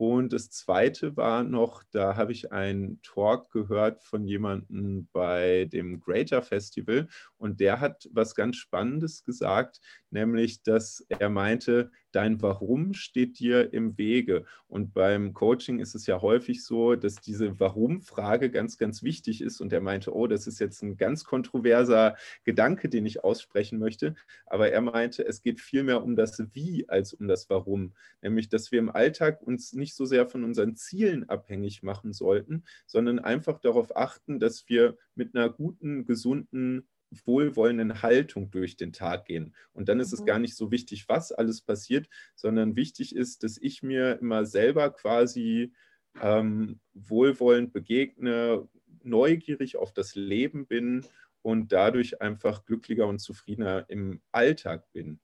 [0.00, 6.00] Und das zweite war noch, da habe ich einen Talk gehört von jemandem bei dem
[6.00, 7.06] Greater Festival
[7.36, 13.72] und der hat was ganz Spannendes gesagt, nämlich, dass er meinte, dein Warum steht dir
[13.72, 14.44] im Wege.
[14.68, 19.60] Und beim Coaching ist es ja häufig so, dass diese Warum-Frage ganz, ganz wichtig ist.
[19.60, 24.14] Und er meinte, oh, das ist jetzt ein ganz kontroverser Gedanke, den ich aussprechen möchte.
[24.46, 27.94] Aber er meinte, es geht vielmehr um das Wie als um das Warum.
[28.22, 32.64] Nämlich, dass wir im Alltag uns nicht so sehr von unseren Zielen abhängig machen sollten,
[32.86, 36.88] sondern einfach darauf achten, dass wir mit einer guten, gesunden
[37.24, 39.54] wohlwollenden Haltung durch den Tag gehen.
[39.72, 40.18] Und dann ist mhm.
[40.18, 44.44] es gar nicht so wichtig, was alles passiert, sondern wichtig ist, dass ich mir immer
[44.46, 45.72] selber quasi
[46.20, 48.68] ähm, wohlwollend begegne,
[49.02, 51.04] neugierig auf das Leben bin
[51.42, 55.20] und dadurch einfach glücklicher und zufriedener im Alltag bin.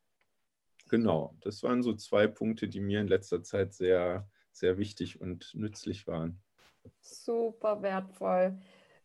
[0.89, 5.53] Genau, das waren so zwei Punkte, die mir in letzter Zeit sehr, sehr wichtig und
[5.55, 6.41] nützlich waren.
[7.01, 8.59] Super wertvoll.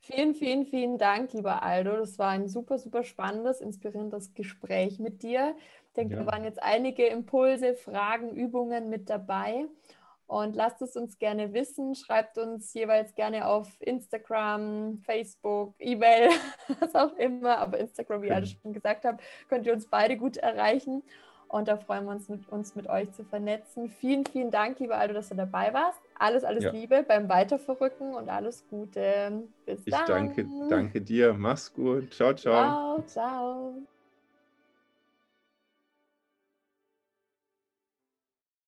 [0.03, 1.97] Vielen, vielen, vielen Dank, lieber Aldo.
[1.97, 5.55] Das war ein super, super spannendes, inspirierendes Gespräch mit dir.
[5.85, 6.23] Ich denke, ja.
[6.23, 9.67] da waren jetzt einige Impulse, Fragen, Übungen mit dabei.
[10.25, 11.93] Und lasst es uns gerne wissen.
[11.93, 16.29] Schreibt uns jeweils gerne auf Instagram, Facebook, E-Mail,
[16.79, 17.59] was auch immer.
[17.59, 21.03] Aber Instagram, wie ich alles schon gesagt habe, könnt ihr uns beide gut erreichen.
[21.51, 23.89] Und da freuen wir uns, mit, uns mit euch zu vernetzen.
[23.89, 25.99] Vielen, vielen Dank, lieber Aldo, dass du dabei warst.
[26.17, 26.71] Alles, alles ja.
[26.71, 29.43] Liebe beim Weiterverrücken und alles Gute.
[29.65, 30.01] Bis ich dann.
[30.01, 31.33] Ich danke, danke dir.
[31.33, 32.13] Mach's gut.
[32.13, 33.03] Ciao, ciao.
[33.03, 34.00] Ciao, ciao.